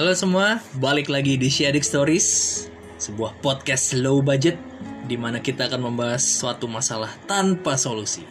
Halo 0.00 0.16
semua, 0.16 0.64
balik 0.80 1.12
lagi 1.12 1.36
di 1.36 1.52
Shadik 1.52 1.84
Stories, 1.84 2.64
sebuah 2.96 3.36
podcast 3.44 3.92
low 4.00 4.24
budget 4.24 4.56
di 5.04 5.20
mana 5.20 5.44
kita 5.44 5.68
akan 5.68 5.92
membahas 5.92 6.24
suatu 6.24 6.64
masalah 6.64 7.12
tanpa 7.28 7.76
solusi. 7.76 8.24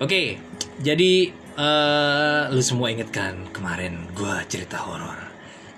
Oke, 0.00 0.40
jadi 0.80 1.28
eh, 1.36 2.42
lu 2.48 2.64
semua 2.64 2.88
inget 2.88 3.12
kan 3.12 3.44
kemarin 3.52 4.08
gua 4.16 4.40
cerita 4.48 4.80
horor. 4.80 5.28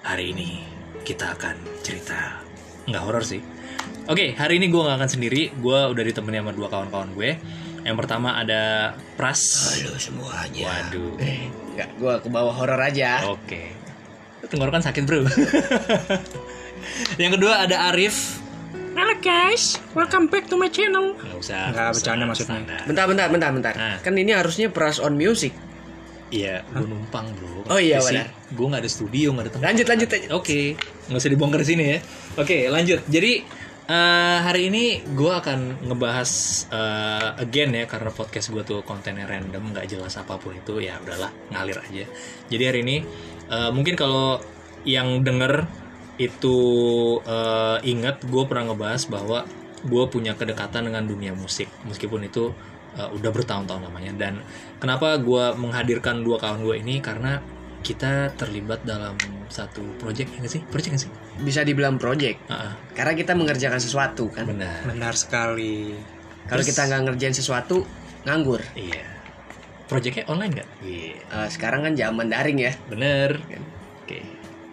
Hari 0.06 0.30
ini 0.30 0.62
kita 1.02 1.34
akan 1.34 1.82
cerita 1.82 2.46
nggak 2.86 3.02
horor 3.02 3.26
sih. 3.26 3.42
Oke, 4.06 4.38
hari 4.38 4.62
ini 4.62 4.70
gua 4.70 4.86
nggak 4.86 5.02
akan 5.02 5.10
sendiri. 5.10 5.50
Gua 5.58 5.90
udah 5.90 6.04
ditemani 6.06 6.46
sama 6.46 6.54
dua 6.54 6.70
kawan-kawan 6.70 7.10
gue. 7.10 7.34
Yang 7.82 7.96
pertama 8.06 8.38
ada 8.38 8.94
Pras. 9.18 9.42
Halo 9.82 9.98
semuanya. 9.98 10.70
Waduh. 10.70 11.18
Enggak, 11.74 11.90
gua 11.98 12.22
ke 12.22 12.30
bawah 12.30 12.54
horor 12.54 12.78
aja. 12.78 13.26
Oke. 13.26 13.75
Tenggorokan 14.46 14.78
sakit 14.78 15.02
bro. 15.02 15.26
yang 17.22 17.34
kedua 17.34 17.66
ada 17.66 17.90
Arif. 17.90 18.38
Halo 18.94 19.18
guys, 19.18 19.76
welcome 19.92 20.30
back 20.30 20.46
to 20.46 20.54
my 20.54 20.70
channel. 20.70 21.18
Nggak 21.18 21.36
usah. 21.36 21.74
Nggak, 21.74 21.86
usah, 21.90 21.94
bercanda 21.98 22.24
maksudnya. 22.30 22.56
standar. 22.62 22.80
Bentar, 22.86 23.04
bentar, 23.10 23.26
bentar, 23.28 23.50
bentar. 23.52 23.74
Nah. 23.74 23.98
Kan 24.00 24.14
ini 24.14 24.32
harusnya 24.32 24.70
pras 24.70 25.02
on 25.02 25.18
music. 25.18 25.50
Iya, 26.30 26.62
gue 26.74 26.86
numpang 26.86 27.26
bro. 27.34 27.66
Oh 27.70 27.78
iya, 27.82 27.98
benar. 27.98 28.30
Gue 28.54 28.66
nggak 28.70 28.82
ada 28.86 28.90
studio, 28.90 29.34
nggak 29.34 29.44
ada 29.46 29.50
tempat. 29.50 29.66
Lanjut, 29.66 29.86
lanjut, 29.90 30.08
lanjut. 30.14 30.30
Oke, 30.32 30.60
nggak 31.10 31.18
usah 31.18 31.30
dibongkar 31.30 31.60
di 31.60 31.68
sini 31.68 31.84
ya. 31.90 31.98
Oke, 32.38 32.56
lanjut. 32.70 33.00
Jadi 33.10 33.32
eh, 33.86 34.38
hari 34.42 34.62
ini 34.70 34.84
gue 35.06 35.32
akan 35.42 35.90
ngebahas 35.90 36.30
eh, 36.70 37.42
again 37.42 37.74
ya 37.74 37.84
karena 37.90 38.14
podcast 38.14 38.54
gue 38.54 38.62
tuh 38.62 38.80
kontennya 38.86 39.26
random, 39.26 39.74
nggak 39.74 39.86
jelas 39.90 40.14
apa 40.16 40.38
pun 40.38 40.54
itu 40.54 40.78
ya 40.78 41.02
udahlah 41.02 41.30
ngalir 41.50 41.78
aja. 41.82 42.04
Jadi 42.46 42.62
hari 42.62 42.80
ini 42.86 42.96
eh, 43.48 43.70
mungkin 43.70 43.94
kalau 43.94 44.40
yang 44.86 45.22
denger 45.22 45.66
itu 46.16 46.56
eh, 47.22 47.78
ingat 47.84 48.24
gue 48.24 48.42
pernah 48.48 48.72
ngebahas 48.72 49.02
bahwa 49.08 49.44
gue 49.86 50.04
punya 50.08 50.32
kedekatan 50.32 50.88
dengan 50.88 51.04
dunia 51.04 51.36
musik 51.36 51.68
meskipun 51.84 52.24
itu 52.24 52.50
eh, 52.96 53.08
udah 53.12 53.30
bertahun-tahun 53.30 53.82
namanya 53.84 54.12
dan 54.16 54.34
kenapa 54.80 55.20
gue 55.20 55.44
menghadirkan 55.60 56.24
dua 56.24 56.40
kawan 56.40 56.64
gue 56.64 56.80
ini 56.80 56.98
karena 57.00 57.38
kita 57.84 58.34
terlibat 58.34 58.82
dalam 58.82 59.14
satu 59.46 59.78
project 60.02 60.34
ya 60.34 60.38
nggak 60.42 60.50
sih 60.50 60.62
project 60.66 60.90
nggak 60.96 61.04
sih 61.06 61.12
Bisa 61.36 61.62
dibilang 61.62 62.00
project. 62.00 62.48
Ah, 62.50 62.66
ah, 62.66 62.72
Karena 62.96 63.12
kita 63.14 63.36
mengerjakan 63.36 63.78
sesuatu 63.78 64.26
kan. 64.32 64.42
benar 64.48 64.82
Benar 64.88 65.14
sekali. 65.14 65.94
Kalau 66.48 66.64
kita 66.64 66.88
nggak 66.88 67.00
ngerjain 67.06 67.36
sesuatu, 67.36 67.84
nganggur. 68.24 68.58
iya 68.74 69.15
projectnya 69.86 70.24
online 70.26 70.52
nggak 70.52 70.68
iya 70.82 71.14
Eh, 71.26 71.48
sekarang 71.48 71.82
kan 71.82 71.92
zaman 71.92 72.26
daring 72.26 72.58
ya. 72.58 72.72
bener 72.86 73.38
oke 74.02 74.18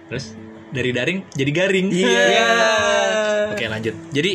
terus 0.09 0.33
dari 0.69 0.89
daring 0.89 1.21
jadi 1.31 1.51
garing 1.53 1.87
Iya. 1.93 2.49
Oke 3.53 3.69
lanjut. 3.69 3.93
Jadi 4.09 4.31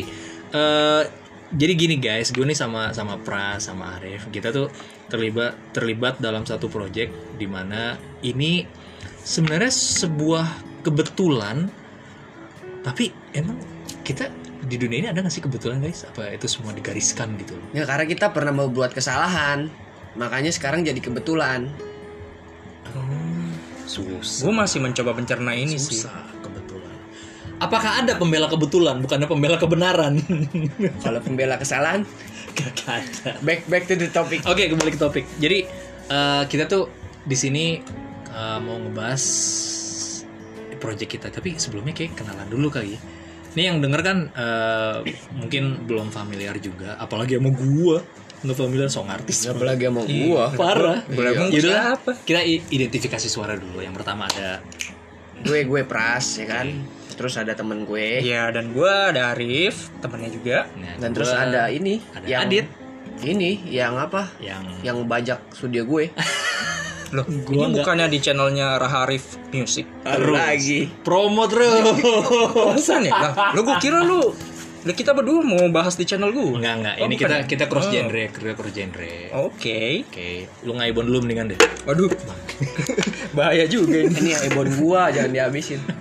eh 0.49 1.03
jadi 1.49 1.73
gini 1.73 1.95
guys, 1.97 2.31
gue 2.31 2.45
nih 2.45 2.55
sama 2.55 2.95
sama 2.95 3.19
Pras 3.19 3.67
sama 3.67 3.99
Arif, 3.99 4.29
kita 4.29 4.47
tuh 4.49 4.71
terlibat 5.09 5.57
terlibat 5.75 6.15
dalam 6.21 6.47
satu 6.47 6.71
project 6.71 7.11
di 7.35 7.43
mana 7.43 7.99
ini 8.21 8.63
sebenarnya 9.19 9.67
sebuah 9.67 10.47
kebetulan, 10.85 11.67
tapi 12.79 13.11
emang 13.33 13.59
kita 14.05 14.29
di 14.61 14.77
dunia 14.77 14.97
ini 15.03 15.07
ada 15.09 15.19
nggak 15.19 15.33
sih 15.33 15.43
kebetulan 15.43 15.81
guys? 15.81 16.05
Apa 16.05 16.31
itu 16.31 16.47
semua 16.47 16.71
digariskan 16.71 17.35
gitu? 17.35 17.57
Ya 17.75 17.83
karena 17.83 18.05
kita 18.05 18.31
pernah 18.31 18.55
membuat 18.55 18.95
kesalahan. 18.95 19.67
Makanya 20.19 20.51
sekarang 20.51 20.83
jadi 20.83 20.99
kebetulan. 20.99 21.71
Susah. 23.89 24.45
Gue 24.45 24.53
masih 24.53 24.79
mencoba 24.83 25.17
mencerna 25.17 25.55
ini 25.57 25.79
sih. 25.81 26.05
Susah 26.05 26.13
kebetulan. 26.45 26.93
Apakah 27.57 28.05
ada 28.05 28.13
pembela 28.19 28.45
kebetulan, 28.45 29.01
bukannya 29.01 29.25
pembela 29.25 29.57
kebenaran? 29.57 30.19
Kalau 31.03 31.19
pembela 31.25 31.57
kesalahan, 31.57 32.05
Gak 32.53 32.85
ada. 32.85 33.39
back 33.41 33.65
back 33.65 33.83
to 33.89 33.95
the 33.97 34.11
topic. 34.11 34.45
Oke 34.45 34.69
kembali 34.69 34.91
ke 34.93 34.99
topik. 34.99 35.25
Jadi 35.41 35.65
eh, 36.11 36.43
kita 36.45 36.69
tuh 36.69 36.91
di 37.25 37.33
sini 37.33 37.65
eh, 38.29 38.59
mau 38.61 38.77
ngebahas 38.77 39.23
project 40.79 41.09
kita, 41.19 41.27
tapi 41.33 41.57
sebelumnya 41.59 41.91
kayak 41.91 42.13
kenalan 42.15 42.47
dulu 42.47 42.69
kali. 42.69 42.95
ya. 42.95 42.99
Ini 43.57 43.61
yang 43.73 43.77
denger 43.81 44.01
kan 44.05 44.17
eh, 44.29 44.95
mungkin 45.33 45.89
belum 45.89 46.13
familiar 46.13 46.55
juga, 46.61 46.95
apalagi 47.01 47.41
sama 47.41 47.49
gua 47.51 47.97
nggak 48.39 48.55
familiar 48.55 48.87
song 48.87 49.07
artis. 49.07 49.43
Apalagi 49.45 49.85
sama 49.85 50.01
gua. 50.01 50.45
Parah. 50.53 50.99
Boleh 51.05 51.31
ngomong 51.33 51.51
Yaudah, 51.51 51.71
siapa? 51.93 52.11
kita 52.21 52.39
identifikasi 52.69 53.27
suara 53.27 53.53
dulu. 53.53 53.79
Yang 53.79 53.95
pertama 53.95 54.25
ada 54.25 54.63
Gue 55.39 55.63
gue 55.63 55.81
pras 55.83 56.35
ya 56.35 56.45
kan. 56.45 56.67
Terus 57.09 57.35
ada 57.35 57.51
temen 57.51 57.83
gue. 57.83 58.19
Iya, 58.19 58.47
dan 58.49 58.71
gue 58.71 58.87
ada 58.87 59.31
Arif, 59.31 59.87
temannya 59.99 60.29
juga. 60.29 60.67
nah, 60.73 60.95
Dan 60.97 61.11
terus 61.11 61.27
gua- 61.29 61.43
ada 61.45 61.61
ini 61.67 61.99
ada 62.09 62.25
yang 62.25 62.43
Adit 62.45 62.67
Ini 63.19 63.51
yang 63.65 63.95
apa? 63.95 64.31
yang 64.39 64.63
Yang 64.79 64.97
bajak 65.03 65.39
studio 65.51 65.83
gue. 65.83 66.11
Loh, 67.09 67.25
Gua 67.25 67.65
ini 67.65 67.73
bukannya 67.73 68.05
di 68.05 68.19
channelnya 68.19 68.77
Raha 68.77 69.03
Arif 69.03 69.35
Music. 69.49 69.83
terus 69.99 70.37
lagi. 70.37 70.87
promo 71.01 71.43
terus. 71.47 71.97
Bosan 72.69 73.03
ya? 73.03 73.11
Lah, 73.11 73.51
lo 73.51 73.63
gue 73.63 73.75
kira 73.79 73.99
lu 73.99 74.29
Lah 74.79 74.93
kita 74.93 75.11
berdua 75.11 75.39
mau 75.41 75.59
bahas 75.69 75.93
di 75.93 76.03
channel 76.03 76.31
gue. 76.31 76.55
enggak 76.55 76.75
enggak, 76.77 76.95
Oh, 76.95 77.05
ini 77.05 77.13
bukan 77.13 77.21
kita 77.21 77.35
ya? 77.35 77.43
kita 77.45 77.65
cross 77.65 77.85
Oh. 77.85 77.91
genre, 77.91 78.23
kita 78.29 78.53
cross 78.53 78.71
genre. 78.71 79.11
Oke. 79.41 79.79
Oke, 80.05 80.29
lu 80.61 80.71
ngaibon 80.73 81.03
dulu 81.03 81.19
mendingan 81.21 81.51
deh. 81.51 81.59
Waduh. 81.83 82.07
Bahaya 83.35 83.65
juga 83.65 83.99
ini. 83.99 84.15
Ini 84.15 84.31
iPhone 84.45 84.71
gua 84.75 85.09
jangan 85.09 85.31
dihabisin. 85.31 85.81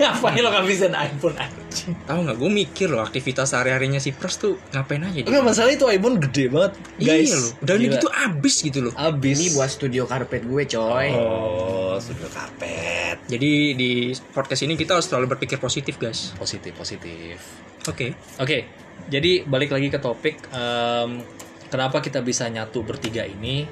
Ngapain 0.00 0.40
lo 0.40 0.48
ngabisin 0.48 0.92
iPhone 0.92 1.36
anjing? 1.36 1.92
Tahu 2.00 2.18
nggak? 2.24 2.36
Gue 2.36 2.48
mikir 2.50 2.88
loh 2.88 3.04
aktivitas 3.04 3.52
sehari-harinya 3.52 3.98
si 3.98 4.10
Pras 4.10 4.40
tuh 4.40 4.56
ngapain 4.70 4.96
aja 4.98 5.12
dia. 5.14 5.28
Enggak 5.28 5.44
masalah 5.44 5.70
itu 5.70 5.84
iPhone 5.84 6.16
gede 6.18 6.48
banget, 6.48 6.72
guys. 6.96 7.28
Iya 7.28 7.36
loh. 7.36 7.52
Dan 7.60 7.76
Gila. 7.76 7.92
gitu 7.92 8.08
abis 8.08 8.54
gitu 8.62 8.78
loh. 8.80 8.92
abis. 8.96 9.36
Ini 9.36 9.46
buat 9.52 9.68
studio 9.68 10.02
karpet 10.04 10.42
gue, 10.42 10.62
coy. 10.66 11.08
Oh, 11.12 11.94
sudah 11.96 12.32
karpet. 12.32 12.99
Jadi 13.30 13.78
di 13.78 13.90
podcast 14.34 14.66
ini 14.66 14.74
kita 14.74 14.98
harus 14.98 15.06
selalu 15.06 15.38
berpikir 15.38 15.62
positif 15.62 15.96
guys. 15.96 16.34
Positif, 16.34 16.74
positif. 16.74 17.38
Oke. 17.86 18.10
Oke, 18.42 18.66
jadi 19.06 19.46
balik 19.46 19.70
lagi 19.70 19.86
ke 19.86 20.02
topik. 20.02 20.50
em, 20.50 21.22
kenapa 21.70 22.02
kita 22.02 22.20
bisa 22.20 22.50
nyatu 22.50 22.82
bertiga 22.82 23.22
ini? 23.22 23.62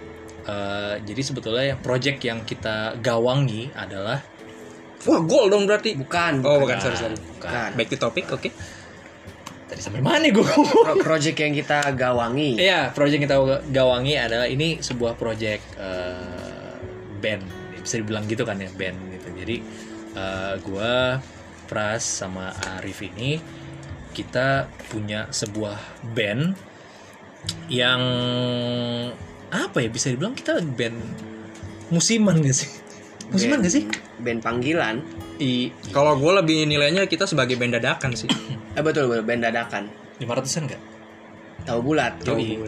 Eh, 0.48 0.94
jadi 1.04 1.20
sebetulnya 1.20 1.74
yang 1.74 1.80
project 1.82 2.18
yang 2.22 2.40
kita 2.46 2.96
gawangi 3.02 3.68
adalah 3.74 4.22
Wah 5.06 5.22
gol 5.22 5.46
dong 5.46 5.62
berarti. 5.62 5.94
Bukan, 5.94 6.42
Oh 6.42 6.58
bukan. 6.58 6.74
bukan 6.74 6.76
sorry 6.78 6.96
sorry. 6.98 7.14
Bukan. 7.14 7.70
Back 7.74 7.88
to 7.90 7.96
topic 7.98 8.24
oke. 8.30 8.50
tadi 9.68 9.84
sampai 9.84 10.00
mana 10.00 10.24
gue? 10.32 10.40
Pro- 10.40 10.96
project 11.04 11.36
yang 11.36 11.52
kita 11.52 11.92
gawangi. 11.92 12.56
Iya, 12.56 12.90
project 12.96 13.20
yang 13.20 13.24
kita 13.28 13.36
gawangi 13.68 14.16
adalah 14.16 14.48
ini 14.48 14.80
sebuah 14.80 15.14
project 15.14 15.76
eh, 15.76 16.72
band, 17.20 17.44
bisa 17.78 18.00
dibilang 18.00 18.24
gitu 18.24 18.48
kan 18.48 18.56
ya 18.56 18.72
band. 18.72 18.96
Jadi 19.48 19.64
eh, 20.12 20.54
gua, 20.60 21.16
Pras 21.64 22.04
sama 22.04 22.52
Arif 22.76 23.00
ini 23.00 23.40
kita 24.12 24.68
punya 24.92 25.24
sebuah 25.32 26.04
band 26.12 26.52
yang 27.72 28.02
apa 29.48 29.80
ya 29.80 29.88
bisa 29.88 30.12
dibilang 30.12 30.36
kita 30.36 30.60
band 30.60 31.00
musiman 31.88 32.44
gak 32.44 32.56
sih? 32.60 32.68
Musiman 33.32 33.64
gak 33.64 33.72
sih? 33.72 33.88
Band 34.20 34.44
panggilan. 34.44 35.00
I 35.40 35.72
Kalau 35.96 36.20
gue 36.20 36.32
lebih 36.44 36.68
nilainya 36.68 37.08
kita 37.08 37.24
sebagai 37.24 37.56
band 37.56 37.80
dadakan 37.80 38.12
sih. 38.12 38.28
Eh 38.76 38.84
betul, 38.84 39.08
betul 39.08 39.24
band 39.24 39.48
dadakan. 39.48 39.88
500-an 40.20 40.62
gak? 40.76 40.82
Tahu 41.64 41.80
bulat. 41.80 42.20
Yoi. 42.28 42.60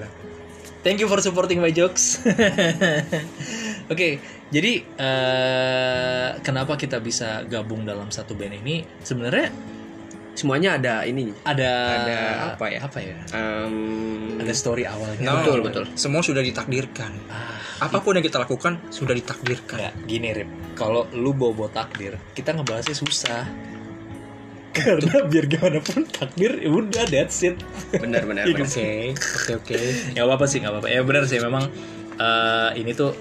Thank 0.81 1.05
you 1.05 1.13
for 1.13 1.21
supporting 1.21 1.61
my 1.61 1.69
jokes. 1.69 2.25
Oke, 3.91 4.23
jadi 4.49 4.73
eh, 4.87 6.29
kenapa 6.41 6.79
kita 6.79 7.03
bisa 7.03 7.43
gabung 7.45 7.83
dalam 7.83 8.07
satu 8.09 8.39
band 8.39 8.55
ini? 8.63 8.87
Sebenarnya 9.03 9.51
Semuanya 10.31 10.79
ada 10.79 11.03
ini. 11.05 11.35
ada 11.43 11.69
Ada 12.01 12.19
apa 12.55 12.65
ya? 12.71 12.81
Apa 12.81 12.99
ya? 13.03 13.19
Em, 13.35 14.41
Ada 14.41 14.55
story 14.55 14.87
awalnya. 14.87 15.27
No, 15.27 15.43
Betul, 15.43 15.59
betul. 15.61 15.85
Semua 15.99 16.23
sudah 16.23 16.41
ditakdirkan. 16.41 17.13
Ah, 17.29 17.59
Apa 17.83 18.01
pun 18.01 18.17
yang 18.17 18.25
kita 18.25 18.41
lakukan 18.41 18.79
sudah 18.89 19.13
ditakdirkan. 19.13 19.77
Nggak, 19.77 19.95
gini 20.07 20.29
Rip. 20.33 20.49
Kalau 20.79 21.11
lu 21.13 21.35
bawa 21.35 21.69
takdir, 21.69 22.17
kita 22.33 22.57
ngebahasnya 22.57 22.95
susah. 22.95 23.43
Karena 24.71 25.27
biar 25.27 25.45
gimana 25.51 25.83
pun 25.83 26.07
takdir, 26.07 26.57
ya 26.57 26.71
udah 26.71 27.05
that's 27.11 27.43
it. 27.43 27.59
benar 27.91 28.23
benar. 28.23 28.47
Oke, 28.55 29.13
oke, 29.19 29.53
oke. 29.61 29.79
ya 30.15 30.25
apa 30.25 30.47
sih 30.47 30.63
nggak 30.63 30.73
apa-apa 30.73 30.89
ya 30.89 31.03
benar 31.03 31.27
sih 31.27 31.43
memang 31.43 31.69
eh, 32.17 32.71
ini 32.79 32.95
tuh 32.95 33.13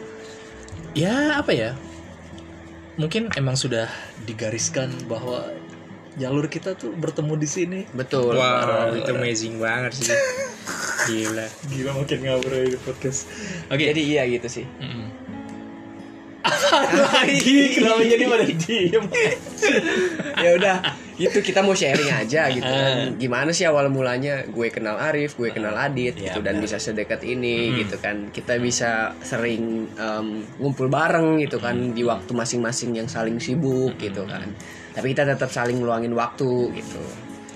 ya 0.97 1.37
apa 1.39 1.51
ya 1.53 1.71
mungkin 2.99 3.31
emang 3.39 3.55
sudah 3.55 3.87
digariskan 4.27 4.91
bahwa 5.07 5.47
jalur 6.19 6.51
kita 6.51 6.75
tuh 6.75 6.91
bertemu 6.91 7.33
di 7.39 7.47
sini 7.47 7.79
Betul. 7.95 8.35
Wow, 8.35 8.91
itu 8.91 9.07
amazing 9.15 9.55
banget 9.55 9.95
sih. 10.03 10.11
Gila. 11.07 11.47
gila 11.71 11.91
makin 11.95 12.19
ngawur 12.27 12.51
ya 12.51 12.75
di 12.75 12.79
podcast 12.83 13.31
oke 13.71 13.79
Jadi 13.79 14.01
iya 14.03 14.27
gitu 14.27 14.47
sih. 14.51 14.65
Mm-mm. 14.83 15.07
lagi 17.15 17.75
kenapa 17.75 18.03
jadi 18.03 18.23
pada 18.27 18.45
diem 18.47 19.05
ya 20.43 20.49
udah 20.59 20.75
itu 21.19 21.43
kita 21.43 21.59
mau 21.59 21.75
sharing 21.75 22.15
aja 22.15 22.47
gitu 22.47 22.63
kan. 22.79 23.19
gimana 23.19 23.51
sih 23.51 23.67
awal 23.67 23.91
mulanya? 23.91 24.47
Gue 24.47 24.71
kenal 24.71 24.95
Arif 24.95 25.35
gue 25.35 25.51
kenal 25.51 25.75
Adit 25.75 26.15
Ya, 26.15 26.31
gitu 26.31 26.39
dan 26.39 26.57
bisa 26.57 26.79
sedekat 26.79 27.19
ini 27.21 27.83
gitu 27.83 27.99
kan. 27.99 28.31
Kita 28.31 28.55
bisa 28.55 29.11
sering 29.19 29.91
em, 29.93 30.27
ngumpul 30.57 30.87
bareng 30.87 31.43
gitu 31.43 31.59
kan 31.59 31.91
di 31.91 32.07
waktu 32.07 32.31
masing-masing 32.31 32.95
yang 32.95 33.11
saling 33.11 33.35
sibuk 33.37 33.99
gitu 33.99 34.23
kan. 34.23 34.47
Tapi 34.95 35.11
kita 35.11 35.27
tetap 35.27 35.51
saling 35.51 35.77
ngeluangin 35.77 36.15
waktu 36.15 36.71
gitu. 36.73 37.03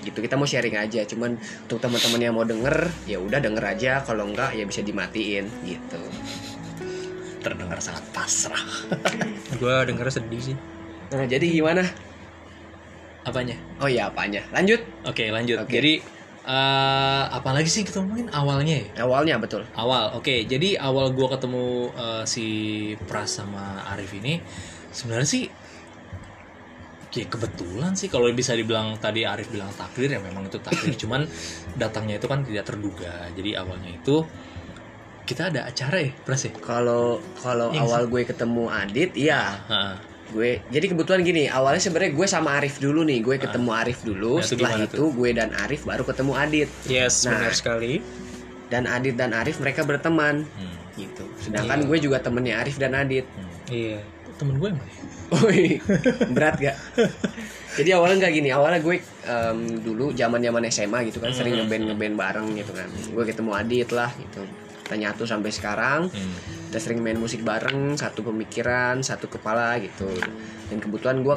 Gitu 0.04 0.18
kita 0.20 0.36
mau 0.36 0.44
sharing 0.44 0.76
aja. 0.76 1.00
Cuman 1.08 1.32
untuk 1.64 1.80
teman-teman 1.80 2.20
yang 2.20 2.36
mau 2.36 2.44
denger 2.44 2.92
ya 3.08 3.16
udah 3.16 3.40
denger 3.40 3.64
aja. 3.64 3.92
Kalau 4.04 4.28
enggak 4.28 4.52
ya 4.52 4.68
bisa 4.68 4.84
dimatiin 4.84 5.48
gitu. 5.64 6.00
Terdengar 7.40 7.80
sangat 7.80 8.04
pasrah. 8.12 8.60
Gue 9.56 9.72
denger 9.84 10.08
sedih 10.10 10.52
sih. 10.52 10.56
nah 11.12 11.22
jadi 11.22 11.46
gimana 11.46 11.84
apanya? 13.24 13.56
Oh 13.80 13.88
iya 13.88 14.12
apanya? 14.12 14.44
Lanjut. 14.52 14.80
Oke 15.08 15.32
lanjut. 15.32 15.58
Oke. 15.64 15.80
jadi 15.80 15.92
eh 16.44 17.24
apa 17.32 17.56
lagi 17.56 17.72
sih 17.72 17.88
kita 17.88 18.04
ngomongin 18.04 18.28
awalnya 18.28 18.84
ya? 18.84 19.08
Awalnya 19.08 19.40
betul. 19.40 19.64
Awal 19.72 20.20
oke. 20.20 20.44
Jadi 20.44 20.76
awal 20.76 21.16
gua 21.16 21.32
ketemu 21.32 21.88
eh, 21.96 22.24
si 22.28 22.46
Pras 23.08 23.40
sama 23.40 23.80
Arif 23.96 24.12
ini 24.12 24.38
sebenarnya 24.92 25.28
sih 25.28 25.44
ya 27.14 27.24
kebetulan 27.24 27.96
sih. 27.96 28.12
Kalau 28.12 28.28
bisa 28.36 28.52
dibilang 28.52 29.00
tadi 29.00 29.24
Arif 29.24 29.48
bilang 29.48 29.72
takdir 29.72 30.12
ya 30.12 30.20
memang 30.20 30.44
itu 30.52 30.60
takdir. 30.60 30.92
Cuman 31.02 31.24
datangnya 31.80 32.20
itu 32.20 32.28
kan 32.28 32.44
tidak 32.44 32.68
terduga. 32.68 33.32
Jadi 33.32 33.56
awalnya 33.56 33.88
itu 33.88 34.20
kita 35.24 35.48
ada 35.48 35.64
acara 35.64 35.96
ya 36.04 36.12
Pras 36.12 36.44
ya? 36.44 36.52
Kalau 36.60 37.24
kalau 37.40 37.72
Yang 37.72 37.88
awal 37.88 38.02
gue 38.12 38.22
ketemu 38.28 38.64
Adit 38.68 39.10
iya. 39.16 39.64
Ha-ha. 39.64 40.13
Gue 40.26 40.64
jadi 40.64 40.86
kebetulan 40.86 41.20
gini 41.20 41.44
awalnya 41.46 41.78
sebenarnya 41.78 42.12
gue 42.12 42.26
sama 42.26 42.56
Arif 42.56 42.78
dulu 42.78 43.02
nih 43.02 43.20
gue 43.20 43.36
ketemu 43.36 43.70
Arif 43.70 44.00
dulu 44.00 44.32
Nah, 44.34 44.40
itu 44.40 44.48
setelah 44.48 44.72
gimana 44.74 44.88
itu 44.88 45.02
gue 45.10 45.30
dan 45.30 45.50
Arif 45.54 45.80
baru 45.82 46.02
ketemu 46.02 46.32
Adit 46.34 46.70
Yes, 46.84 47.14
Nah. 47.22 47.36
benar 47.36 47.52
sekali. 47.52 47.92
dan 48.66 48.86
Adit 48.86 49.14
dan 49.14 49.30
Arif 49.32 49.58
mereka 49.58 49.82
berteman 49.82 50.48
Hmm. 50.48 50.74
gitu 50.94 51.24
sedangkan 51.38 51.84
gue 51.84 51.98
juga 51.98 52.18
temennya 52.18 52.58
Arif 52.58 52.76
dan 52.76 52.94
Adit 52.94 53.28
Iya. 53.66 54.00
temen 54.34 54.56
gue 54.56 54.68
emang 54.68 54.88
berat 56.30 56.56
gak? 56.58 56.76
Jadi 57.74 57.90
awalnya 57.90 58.16
nggak 58.20 58.34
gini, 58.34 58.50
awalnya 58.50 58.78
gue 58.78 58.96
em, 59.24 59.58
dulu 59.82 60.10
zaman 60.10 60.38
zaman 60.38 60.62
SMA 60.64 60.98
gitu 61.04 61.18
kan 61.18 61.34
sering 61.34 61.54
ngeband 61.56 61.90
ngeband 61.90 62.14
bareng 62.14 62.48
gitu 62.54 62.70
kan. 62.70 62.86
Gue 63.08 63.24
ketemu 63.24 63.50
Adit 63.52 63.90
lah 63.90 64.14
gitu. 64.14 64.46
Kita 64.84 64.94
nyatu 64.94 65.24
sampai 65.24 65.48
sekarang. 65.48 66.00
Hmm. 66.06 66.34
Kita 66.68 66.78
sering 66.78 67.00
main 67.00 67.16
musik 67.16 67.40
bareng, 67.40 67.96
satu 67.96 68.20
pemikiran, 68.22 69.00
satu 69.00 69.26
kepala 69.26 69.80
gitu. 69.80 70.08
Dan 70.68 70.78
kebetulan 70.78 71.24
gue 71.24 71.36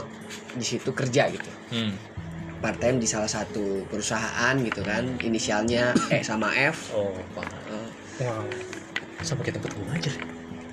di 0.53 0.65
situ 0.65 0.91
kerja 0.91 1.31
gitu. 1.31 1.51
Hmm. 1.71 1.95
Part 2.57 2.77
time 2.77 2.97
di 2.97 3.05
salah 3.05 3.29
satu 3.29 3.87
perusahaan 3.87 4.53
gitu 4.57 4.81
kan. 4.81 5.15
Inisialnya 5.21 5.95
E 6.09 6.19
sama 6.21 6.51
F. 6.53 6.91
oh 6.91 7.15
Eh, 7.15 7.87
Wow. 8.17 8.49
sampai 9.21 9.45
kita 9.45 9.61
ketemu 9.61 9.85
aja 9.93 10.09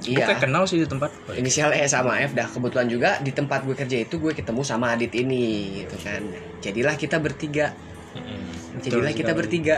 Gue 0.00 0.16
iya. 0.16 0.28
kayak 0.28 0.44
kenal 0.44 0.64
sih 0.64 0.80
di 0.80 0.88
tempat. 0.88 1.08
Inisial 1.32 1.72
E 1.72 1.84
sama 1.84 2.20
F 2.20 2.32
dah 2.32 2.44
kebetulan 2.44 2.88
juga 2.88 3.10
di 3.20 3.32
tempat 3.32 3.64
gue 3.64 3.72
kerja 3.72 4.00
itu 4.00 4.16
gue 4.16 4.32
ketemu 4.32 4.60
sama 4.60 4.92
Adit 4.92 5.12
ini 5.12 5.80
gitu 5.80 5.96
kan. 6.00 6.20
Jadilah 6.60 6.96
kita 6.96 7.16
bertiga. 7.16 7.72
Hmm. 8.12 8.48
Betul 8.76 9.00
Jadilah 9.00 9.12
kita 9.12 9.32
sekali. 9.32 9.40
bertiga. 9.40 9.76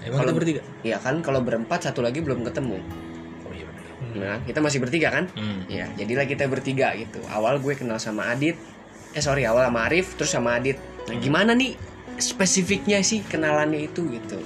Emang 0.00 0.18
Kalau- 0.20 0.30
kita 0.30 0.38
bertiga 0.38 0.60
Ya 0.82 0.96
kan 0.96 1.20
kalau 1.20 1.40
berempat 1.40 1.82
satu 1.82 2.00
lagi 2.00 2.18
belum 2.18 2.42
ketemu. 2.42 2.78
oh 3.42 3.52
iya 3.52 3.64
benar 3.64 3.86
Nah, 4.14 4.36
kita 4.42 4.58
masih 4.58 4.78
bertiga 4.78 5.08
kan? 5.08 5.24
Hmm. 5.32 5.66
Ya, 5.66 5.86
jadilah 5.94 6.24
kita 6.24 6.46
bertiga 6.46 6.94
gitu. 6.94 7.18
Awal 7.28 7.58
gue 7.58 7.74
kenal 7.74 7.96
sama 7.96 8.28
Adit. 8.28 8.56
Eh 9.10 9.20
sorry, 9.20 9.42
awal 9.42 9.64
sama 9.64 9.84
Arif 9.84 10.14
terus 10.14 10.30
sama 10.30 10.54
Adit. 10.54 10.76
Nah, 11.06 11.16
gimana 11.16 11.52
nih 11.52 11.74
spesifiknya 12.16 12.98
sih 13.00 13.22
kenalannya 13.22 13.84
itu 13.84 14.04
gitu? 14.10 14.38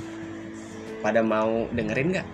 Pada 0.99 1.21
mau 1.21 1.67
dengerin 1.69 2.09
nggak? 2.13 2.29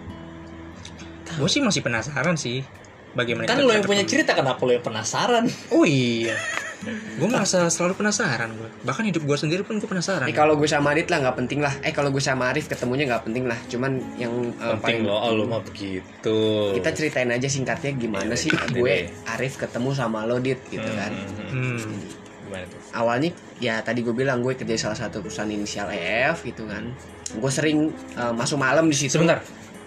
Gue 1.36 1.48
sih 1.48 1.60
masih 1.60 1.80
penasaran 1.80 2.34
sih. 2.34 2.64
Bagaimana 3.08 3.46
kan 3.46 3.58
lo 3.58 3.70
yang 3.70 3.82
punya 3.82 4.04
cerita 4.04 4.32
kenapa 4.32 4.60
lo 4.60 4.70
yang 4.70 4.84
penasaran 4.84 5.48
Oh 5.70 5.82
iya. 5.82 6.36
Gue 6.80 7.26
merasa 7.26 7.66
selalu 7.66 7.94
penasaran 7.96 8.50
gue. 8.50 8.68
Bahkan 8.82 9.04
hidup 9.04 9.22
gue 9.24 9.34
sendiri 9.34 9.62
pun 9.62 9.76
gue 9.76 9.84
penasaran. 9.84 10.24
Eh 10.24 10.32
kalau 10.32 10.54
gue 10.54 10.64
sama 10.64 10.90
Adit 10.90 11.06
lah 11.06 11.18
nggak 11.20 11.36
penting 11.36 11.58
lah. 11.58 11.74
Eh 11.80 11.90
kalau 11.90 12.08
gue 12.08 12.20
sama 12.20 12.48
Arif 12.48 12.66
ketemunya 12.66 13.04
nggak 13.04 13.24
penting 13.24 13.44
lah. 13.44 13.58
Cuman 13.66 13.98
yang 14.14 14.30
eh, 14.52 14.78
penting 14.78 15.02
paling- 15.02 15.02
lo 15.04 15.16
oh 15.16 15.32
lo 15.32 15.44
mah 15.44 15.60
begitu 15.60 16.38
kita 16.72 16.90
ceritain 16.92 17.28
aja 17.28 17.46
singkatnya 17.46 17.90
gimana 17.92 18.30
Iya, 18.30 18.38
sih 18.38 18.50
iya. 18.50 18.66
gue 18.70 18.94
Arif 19.28 19.56
ketemu 19.56 19.90
sama 19.92 20.22
lo 20.22 20.38
Dit 20.38 20.62
gitu 20.68 20.84
Hmm, 20.84 20.96
kan. 20.96 21.12
hmm, 21.12 21.34
hmm. 21.50 21.76
Hmm. 21.78 21.98
gimana 22.44 22.64
tuh 22.64 22.80
awalnya 22.90 23.30
ya 23.58 23.74
tadi 23.80 24.00
gue 24.00 24.12
bilang 24.12 24.38
gue 24.40 24.54
kerja 24.54 24.70
di 24.70 24.78
salah 24.78 24.96
satu 24.96 25.20
perusahaan 25.20 25.48
inisial 25.48 25.88
EF 25.88 26.40
gitu 26.42 26.64
kan 26.64 26.88
gue 27.30 27.50
sering 27.50 27.90
uh, 28.14 28.32
masuk 28.32 28.56
malam 28.56 28.86
di 28.86 28.96
situ 28.96 29.12
sebentar 29.12 29.42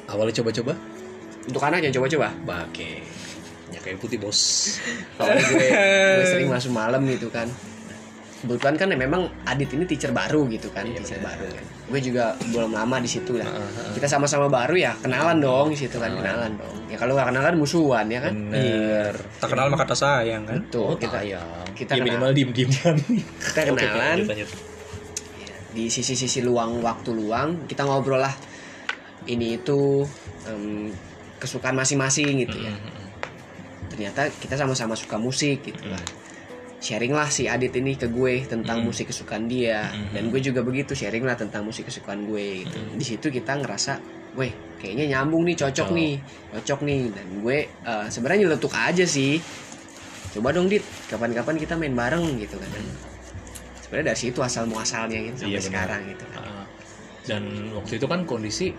awalnya 0.06 0.36
coba-coba 0.36 0.78
untuk 1.42 1.58
anak 1.60 1.82
jangan 1.82 1.96
coba-coba 1.98 2.28
Bake 2.44 3.02
minyak 3.72 3.88
kayu 3.88 3.98
putih 4.04 4.20
bos. 4.20 4.76
Awalnya 5.24 5.48
gue, 5.48 5.68
gue 6.20 6.26
sering 6.36 6.52
masuk 6.52 6.76
malam 6.76 7.08
gitu 7.08 7.32
kan. 7.32 7.48
Kebetulan 8.42 8.74
kan 8.76 8.88
ya 8.90 8.98
memang 8.98 9.22
Adit 9.46 9.70
ini 9.78 9.86
teacher 9.86 10.10
baru 10.10 10.50
gitu 10.50 10.74
kan 10.74 10.82
Iya, 10.84 11.00
teacher 11.00 11.24
baru. 11.24 11.46
Kan 11.48 11.64
gue 11.92 12.00
juga 12.04 12.36
belum 12.52 12.72
lama 12.76 13.00
di 13.00 13.08
situ 13.08 13.40
lah. 13.40 13.48
Kita 13.96 14.12
sama-sama 14.12 14.52
baru 14.52 14.76
ya 14.76 14.92
kenalan 15.00 15.40
dong 15.40 15.72
di 15.72 15.78
situ 15.80 15.96
kan 15.96 16.12
kenalan. 16.12 16.60
dong. 16.60 16.76
Ya 16.92 16.98
kalau 17.00 17.16
nggak 17.16 17.32
kenalan 17.32 17.54
musuhan 17.56 18.06
ya 18.12 18.20
kan? 18.20 18.34
Bener. 18.36 19.14
Tak 19.40 19.48
kenal 19.56 19.72
maka 19.72 19.88
kata 19.88 19.96
sayang 19.96 20.44
kan. 20.44 20.60
tuh 20.68 20.96
oh 20.96 20.98
kita 21.00 21.24
kita 21.24 21.40
kita 21.72 21.92
ya 21.96 22.04
minimal 22.04 22.32
diem 22.36 22.52
diem 22.52 22.72
kan 22.76 22.96
kita 23.56 23.60
kenalan. 23.72 24.18
di 25.72 25.88
sisi-sisi 25.88 26.44
luang 26.44 26.84
waktu 26.84 27.16
luang 27.16 27.70
kita 27.72 27.88
ngobrol 27.88 28.20
lah. 28.20 28.36
Ini 29.22 29.62
itu 29.62 30.02
em, 30.50 30.90
kesukaan 31.38 31.78
masing-masing 31.78 32.42
gitu 32.42 32.58
ya 32.58 32.74
ternyata 33.92 34.32
kita 34.32 34.56
sama-sama 34.56 34.96
suka 34.96 35.20
musik 35.20 35.62
gitu 35.62 35.84
lah 35.86 36.00
sharing 36.80 37.14
lah 37.14 37.30
si 37.30 37.46
Adit 37.46 37.76
ini 37.76 37.94
ke 37.94 38.10
gue 38.10 38.42
tentang 38.44 38.82
Hmm. 38.82 38.90
musik 38.90 39.06
kesukaan 39.06 39.46
dia. 39.46 39.86
Hmm. 39.86 40.18
dan 40.18 40.24
gue 40.28 40.42
juga 40.42 40.64
begitu 40.64 40.98
sharing 40.98 41.22
lah 41.22 41.36
tentang 41.36 41.62
musik 41.62 41.86
kesukaan 41.86 42.26
gue 42.26 42.66
gitu. 42.66 42.74
Di 42.98 43.06
situ 43.06 43.28
kita 43.30 43.54
ngerasa 43.54 44.02
weh 44.34 44.50
kayaknya 44.80 45.14
nyambung 45.14 45.46
nih 45.46 45.60
cocok 45.60 45.88
Oh. 45.88 45.94
nih 45.94 46.18
cocok 46.50 46.80
nih. 46.82 47.02
Dan 47.14 47.28
gue 47.38 47.58
eh, 47.70 48.06
sebenarnya 48.10 48.50
nyeletuk 48.50 48.74
aja 48.74 49.06
sih. 49.06 49.38
Coba 50.34 50.50
dong 50.50 50.66
dit 50.66 50.82
kapan-kapan 51.06 51.56
kita 51.60 51.78
main 51.78 51.94
bareng 51.94 52.42
gitu 52.42 52.58
kan. 52.58 52.70
Sebenarnya 53.84 54.06
dari 54.10 54.20
situ 54.20 54.40
asal 54.42 54.66
muasalnya 54.66 55.22
gitu 55.22 55.38
sampai 55.38 55.54
Iya, 55.54 55.62
sekarang 55.62 56.02
gitu 56.10 56.26
kan. 56.34 56.42
Uh, 56.42 56.66
dan 57.22 57.44
waktu 57.78 58.02
itu 58.02 58.08
kan 58.08 58.26
kondisi 58.26 58.74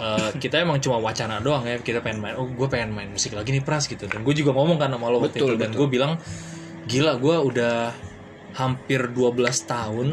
uh, 0.00 0.30
kita 0.38 0.62
emang 0.62 0.80
cuma 0.80 0.96
wacana 0.96 1.42
doang 1.42 1.66
ya 1.66 1.76
kita 1.80 2.00
pengen 2.00 2.22
main 2.22 2.34
oh 2.38 2.48
gue 2.48 2.68
pengen 2.70 2.94
main 2.94 3.08
musik 3.10 3.34
lagi 3.34 3.52
nih 3.52 3.64
pras 3.64 3.90
gitu. 3.90 4.08
Dan 4.08 4.22
gue 4.22 4.34
juga 4.36 4.54
ngomong 4.56 4.78
kan 4.80 4.88
sama 4.88 5.10
lo 5.10 5.20
waktu 5.20 5.36
Betul, 5.40 5.56
itu 5.56 5.60
dan 5.60 5.70
gue 5.74 5.88
bilang 5.90 6.12
gila 6.86 7.18
gue 7.18 7.36
udah 7.36 7.76
hampir 8.52 9.08
12 9.10 9.38
tahun 9.64 10.08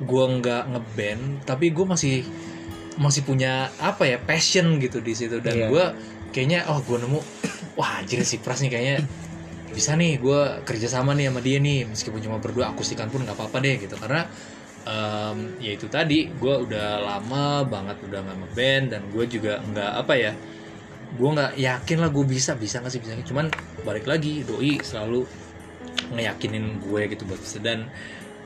gue 0.00 0.24
nggak 0.40 0.62
ngeband 0.72 1.22
tapi 1.44 1.68
gue 1.68 1.84
masih 1.84 2.16
masih 2.96 3.22
punya 3.24 3.68
apa 3.80 4.04
ya 4.08 4.16
passion 4.20 4.76
gitu 4.80 5.00
di 5.00 5.12
situ. 5.16 5.40
Dan 5.40 5.56
Iya. 5.56 5.68
gue 5.68 5.84
kayaknya 6.32 6.68
oh 6.68 6.80
gue 6.84 6.96
nemu 7.00 7.20
wah 7.78 8.00
anjir 8.00 8.20
si 8.24 8.40
pras 8.40 8.60
nih 8.60 8.72
kayaknya 8.72 8.96
bisa 9.70 9.94
nih 9.94 10.18
gue 10.18 10.66
kerjasama 10.66 11.14
nih 11.14 11.30
sama 11.30 11.40
dia 11.40 11.62
nih 11.62 11.86
meskipun 11.86 12.18
cuma 12.18 12.42
berdua 12.42 12.74
akustikan 12.74 13.06
pun 13.06 13.22
nggak 13.22 13.38
apa-apa 13.38 13.62
deh 13.62 13.78
gitu. 13.78 13.94
Karena 13.96 14.26
em, 14.90 15.38
ya 15.62 15.70
itu 15.78 15.86
tadi 15.86 16.26
gue 16.34 16.54
udah 16.66 16.98
lama 16.98 17.62
banget 17.62 17.96
udah 18.10 18.18
nggak 18.26 18.36
ngeband 18.42 18.84
dan 18.90 19.02
gue 19.14 19.24
juga 19.30 19.62
nggak 19.62 19.92
apa 20.02 20.14
ya 20.18 20.32
gue 21.10 21.28
nggak 21.30 21.52
yakin 21.58 21.96
lah 22.02 22.10
gue 22.10 22.24
bisa 22.26 22.54
bisa 22.58 22.78
nggak 22.82 22.92
sih 22.92 23.00
bisa 23.02 23.12
nggak? 23.14 23.28
cuman 23.30 23.46
balik 23.86 24.06
lagi 24.10 24.42
doi 24.42 24.82
selalu 24.82 25.26
ngeyakinin 26.14 26.82
gue 26.82 27.00
gitu 27.14 27.22
buat 27.26 27.38
bisa 27.38 27.58
dan 27.62 27.86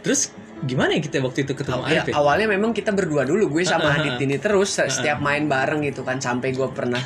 terus 0.04 0.32
gimana 0.64 0.96
ya 0.96 1.00
kita 1.00 1.20
waktu 1.24 1.44
itu 1.48 1.52
ketemu 1.56 1.80
ya, 1.84 2.04
Arif 2.04 2.06
ya? 2.08 2.14
awalnya 2.16 2.46
memang 2.48 2.72
kita 2.76 2.92
berdua 2.92 3.24
dulu 3.24 3.52
gue 3.56 3.64
sama 3.64 4.00
Adit 4.00 4.20
ini 4.20 4.36
terus 4.40 4.72
se- 4.76 4.88
setiap 4.88 5.20
main 5.20 5.44
bareng 5.48 5.80
gitu 5.84 6.04
kan 6.04 6.20
sampai 6.20 6.52
gue 6.52 6.68
pernah 6.72 7.00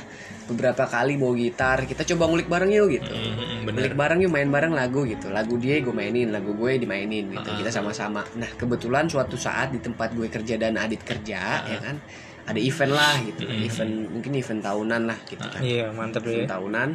beberapa 0.48 0.82
kali 0.82 1.14
bawa 1.14 1.36
gitar 1.36 1.84
kita 1.84 2.02
coba 2.06 2.24
ngulik 2.26 2.48
bareng 2.48 2.72
yuk 2.72 2.88
gitu 2.90 3.12
Mm, 3.12 3.68
bener 3.68 3.78
ngulik 3.84 3.94
bareng 3.94 4.18
yuk 4.20 4.32
main 4.32 4.48
bareng 4.48 4.72
lagu 4.72 5.04
gitu 5.04 5.28
lagu 5.28 5.54
dia 5.54 5.78
gue 5.78 5.92
mainin 5.92 6.28
lagu 6.28 6.52
gue 6.52 6.76
dimainin 6.76 7.28
gitu 7.28 7.44
Ah, 7.44 7.54
kita 7.54 7.68
sama-sama 7.70 8.24
nah 8.34 8.48
kebetulan 8.50 9.04
suatu 9.04 9.36
saat 9.36 9.68
di 9.68 9.78
tempat 9.78 10.10
gue 10.12 10.26
kerja 10.26 10.56
dan 10.56 10.74
Adit 10.74 11.04
kerja 11.04 11.40
ya 11.62 11.78
kan 11.78 12.00
ada 12.44 12.56
event 12.56 12.90
lah 12.90 13.20
gitu 13.22 13.44
Mm, 13.44 13.60
event 13.62 13.92
mungkin 14.10 14.32
event 14.34 14.60
tahunan 14.62 15.02
lah 15.04 15.18
gitu 15.22 15.44
kan 15.44 15.60
Iya, 15.60 15.92
mantap 15.92 16.24
deh. 16.24 16.32
event 16.34 16.48
tahunan 16.48 16.88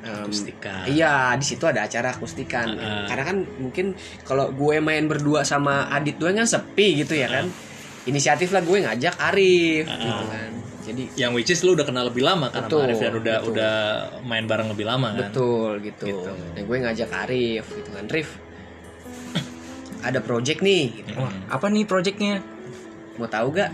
em, 0.00 0.24
Akustikan. 0.24 0.84
Iya, 0.86 1.12
di 1.34 1.44
situ 1.44 1.64
ada 1.64 1.80
acara 1.82 2.08
akustikan. 2.10 2.72
Heeh. 2.72 3.04
Karena 3.04 3.24
kan 3.26 3.36
mungkin 3.58 3.86
kalau 4.20 4.48
gue 4.50 4.76
main 4.78 5.04
berdua 5.04 5.44
sama 5.44 5.88
Adit 5.88 6.16
doang 6.16 6.34
kan 6.34 6.44
sepi 6.46 6.98
gitu 6.98 7.12
ya 7.12 7.28
kan. 7.28 7.48
Inisiatif 8.04 8.48
lah 8.48 8.60
gue 8.60 8.80
ngajak 8.80 9.14
Arif 9.18 9.84
gitu 9.84 10.24
kan. 10.26 10.50
Jadi 10.84 11.02
Yang 11.16 11.32
which 11.32 11.50
is 11.50 11.60
lu 11.64 11.72
udah 11.72 11.86
kenal 11.88 12.04
lebih 12.12 12.20
lama 12.20 12.52
kan 12.52 12.68
Betul, 12.68 12.84
sama 12.84 12.88
Arif 12.92 12.98
dan 13.00 13.12
udah 13.16 13.36
betul. 13.40 13.50
udah 13.50 13.74
main 14.28 14.44
bareng 14.44 14.68
lebih 14.68 14.84
lama 14.84 15.08
kan. 15.16 15.32
betul 15.32 15.70
gitu. 15.80 16.04
Gitu. 16.04 16.30
Dan 16.52 16.62
gue 16.68 16.76
ngajak 16.84 17.10
Arif 17.24 17.64
gitu 17.72 17.90
kan, 17.90 18.04
Rif. 18.12 18.30
ada 20.08 20.20
project 20.20 20.60
nih, 20.60 20.84
gitu. 21.00 21.12
Wah, 21.16 21.32
apa 21.48 21.66
nih 21.72 21.84
projectnya? 21.88 22.44
mau 23.14 23.30
tahu 23.30 23.54
gak? 23.54 23.70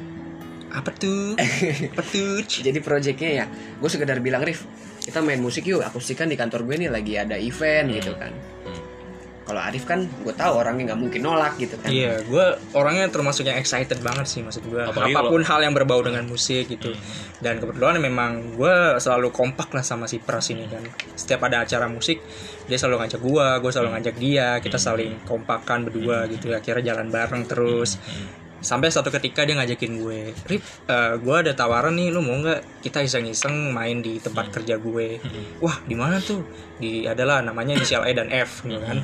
Apa 0.71 0.93
tuh? 0.93 1.35
apa 1.97 2.02
tuh? 2.05 2.45
Jadi 2.45 2.79
projectnya 2.85 3.31
ya, 3.43 3.45
gue 3.50 3.90
sekedar 3.90 4.21
bilang 4.23 4.45
Rif, 4.45 4.69
kita 5.00 5.25
main 5.25 5.40
musik 5.40 5.64
yuk, 5.67 5.81
akustikan 5.81 6.29
di 6.29 6.37
kantor 6.37 6.69
gue 6.69 6.87
nih 6.87 6.90
lagi 6.93 7.17
ada 7.17 7.40
event 7.40 7.88
gitu 7.90 8.12
kan. 8.21 8.31
Hmm. 9.50 9.59
Kalau 9.59 9.66
Arif 9.66 9.83
kan, 9.83 10.07
gue 10.07 10.30
tahu 10.30 10.52
orangnya 10.62 10.95
nggak 10.95 11.00
mungkin 11.02 11.21
nolak 11.26 11.59
gitu 11.59 11.75
kan. 11.83 11.90
Iya, 11.90 12.23
gue 12.23 12.47
orangnya 12.78 13.11
termasuk 13.11 13.50
yang 13.50 13.59
excited 13.59 13.99
banget 13.99 14.30
sih 14.30 14.47
maksud 14.47 14.62
gue. 14.62 14.78
Apalagi 14.78 15.19
Apa 15.19 15.26
pun 15.26 15.42
hal 15.42 15.61
yang 15.66 15.75
berbau 15.75 15.99
dengan 16.07 16.23
musik 16.30 16.71
gitu. 16.71 16.95
Dan 17.42 17.59
kebetulan 17.59 17.99
memang 17.99 18.54
gue 18.54 19.02
selalu 19.02 19.35
kompak 19.35 19.75
lah 19.75 19.83
sama 19.83 20.07
si 20.07 20.23
Pras 20.23 20.54
ini 20.54 20.71
kan. 20.71 20.87
Setiap 21.19 21.50
ada 21.50 21.66
acara 21.66 21.90
musik, 21.90 22.23
dia 22.71 22.78
selalu 22.78 23.02
ngajak 23.02 23.19
gue, 23.19 23.47
gue 23.59 23.71
selalu 23.75 23.90
ngajak 23.99 24.14
dia. 24.23 24.49
Kita 24.62 24.78
saling 24.78 25.26
kompakan 25.26 25.90
berdua 25.90 26.30
gitu. 26.30 26.54
Akhirnya 26.54 26.95
jalan 26.95 27.11
bareng 27.11 27.42
terus. 27.50 27.99
Sampai 28.61 28.92
satu 28.92 29.09
ketika 29.09 29.49
dia 29.49 29.57
ngajakin 29.57 30.04
gue, 30.04 30.37
Rip, 30.45 30.61
eh, 30.85 31.16
gue 31.16 31.33
ada 31.33 31.57
tawaran 31.57 31.97
nih, 31.97 32.12
lu 32.12 32.21
mau 32.21 32.37
nggak 32.37 32.85
kita 32.85 33.00
iseng-iseng 33.00 33.73
main 33.73 34.04
di 34.04 34.21
tempat 34.21 34.52
kerja 34.52 34.76
gue? 34.76 35.16
Wah, 35.64 35.80
di 35.88 35.97
mana 35.97 36.21
tuh? 36.21 36.45
Di 36.76 37.09
adalah 37.09 37.40
namanya 37.40 37.80
inisial 37.80 38.04
E 38.04 38.12
dan 38.12 38.28
F, 38.28 38.69
gitu 38.69 38.76
kan? 38.85 39.00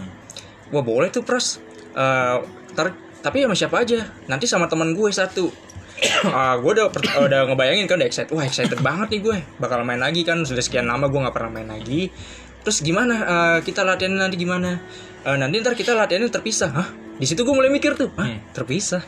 Wah 0.74 0.82
boleh 0.82 1.08
tuh 1.12 1.22
pros. 1.22 1.62
Eh, 1.96 2.36
ntar 2.74 2.92
tapi 3.22 3.42
sama 3.42 3.54
siapa 3.58 3.82
aja? 3.82 4.06
Nanti 4.30 4.46
sama 4.46 4.70
teman 4.70 4.94
gue 4.94 5.10
satu. 5.10 5.50
Ah, 6.28 6.60
gue 6.60 6.70
udah 6.76 6.92
udah 7.24 7.40
ngebayangin 7.48 7.88
kan 7.88 7.96
udah 7.96 8.08
excited. 8.08 8.30
Wah 8.36 8.44
excited 8.44 8.76
banget 8.84 9.16
nih 9.16 9.20
gue. 9.24 9.36
Bakal 9.56 9.80
main 9.80 9.96
lagi 9.96 10.28
kan 10.28 10.44
sudah 10.44 10.60
sekian 10.60 10.84
lama 10.84 11.08
gue 11.08 11.16
nggak 11.16 11.32
pernah 11.32 11.50
main 11.56 11.68
lagi. 11.72 12.12
Terus 12.60 12.84
gimana? 12.84 13.14
Eh, 13.24 13.58
kita 13.64 13.80
latihan 13.80 14.12
nanti 14.12 14.36
gimana? 14.36 14.76
Eh, 15.24 15.36
nanti 15.40 15.56
ntar 15.64 15.72
kita 15.72 15.96
latihannya 15.96 16.28
terpisah. 16.28 16.70
Hah? 16.70 16.88
Di 17.16 17.24
situ 17.24 17.48
gue 17.48 17.54
mulai 17.56 17.72
mikir 17.72 17.96
tuh. 17.96 18.12
Hah? 18.12 18.28
Terpisah? 18.52 19.00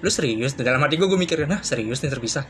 Lu 0.00 0.08
serius? 0.08 0.56
Dalam 0.56 0.80
hati 0.80 0.96
gue 0.96 1.04
gue 1.04 1.20
mikir, 1.20 1.44
nah 1.44 1.60
serius 1.60 2.00
nih 2.00 2.08
terpisah. 2.08 2.46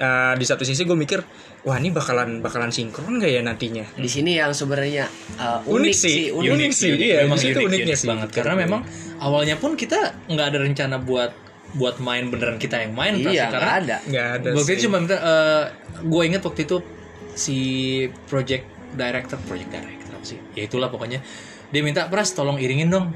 Eh, 0.00 0.34
di 0.40 0.48
satu 0.48 0.64
sisi 0.64 0.88
gue 0.88 0.96
mikir, 0.96 1.20
wah 1.68 1.76
ini 1.76 1.92
bakalan 1.92 2.40
bakalan 2.40 2.72
sinkron 2.72 3.20
gak 3.20 3.36
ya 3.36 3.44
nantinya? 3.44 3.84
Di 4.00 4.08
sini 4.08 4.40
yang 4.40 4.56
sebenarnya 4.56 5.04
uh, 5.36 5.60
Unik 5.68 5.76
unik, 5.76 5.92
sih, 5.92 6.08
sih, 6.08 6.26
unik. 6.32 6.50
unik 6.56 6.72
sih. 6.72 6.90
Iya, 6.96 7.16
memang 7.28 7.36
unik, 7.36 7.52
uniknya 7.60 7.84
unik 7.84 7.98
sih. 8.00 8.08
banget 8.08 8.28
karena 8.32 8.54
memang 8.64 8.80
awalnya 9.20 9.60
pun 9.60 9.76
kita 9.76 10.16
nggak 10.24 10.46
ada 10.56 10.58
rencana 10.64 10.96
buat 11.04 11.36
buat 11.76 12.00
main 12.00 12.32
beneran 12.32 12.56
kita 12.56 12.80
yang 12.80 12.96
main 12.96 13.20
pasti 13.20 13.36
Iya, 13.36 13.52
karena 13.52 13.60
nggak 13.60 13.76
ada. 13.76 13.96
Nggak 14.08 14.26
ada 14.40 14.48
waktu 14.56 14.70
itu 14.72 14.80
cuma 14.88 14.96
minta 15.04 15.16
eh, 15.20 15.62
gue 16.00 16.22
inget 16.24 16.42
waktu 16.48 16.60
itu 16.64 16.76
si 17.36 17.56
project 18.24 18.64
director 18.96 19.36
project 19.44 19.68
director 19.68 20.10
apa 20.16 20.24
sih 20.24 20.40
ya 20.56 20.64
itulah 20.64 20.88
pokoknya 20.88 21.20
dia 21.68 21.82
minta 21.84 22.08
pras 22.08 22.32
tolong 22.32 22.56
iringin 22.56 22.88
dong 22.88 23.12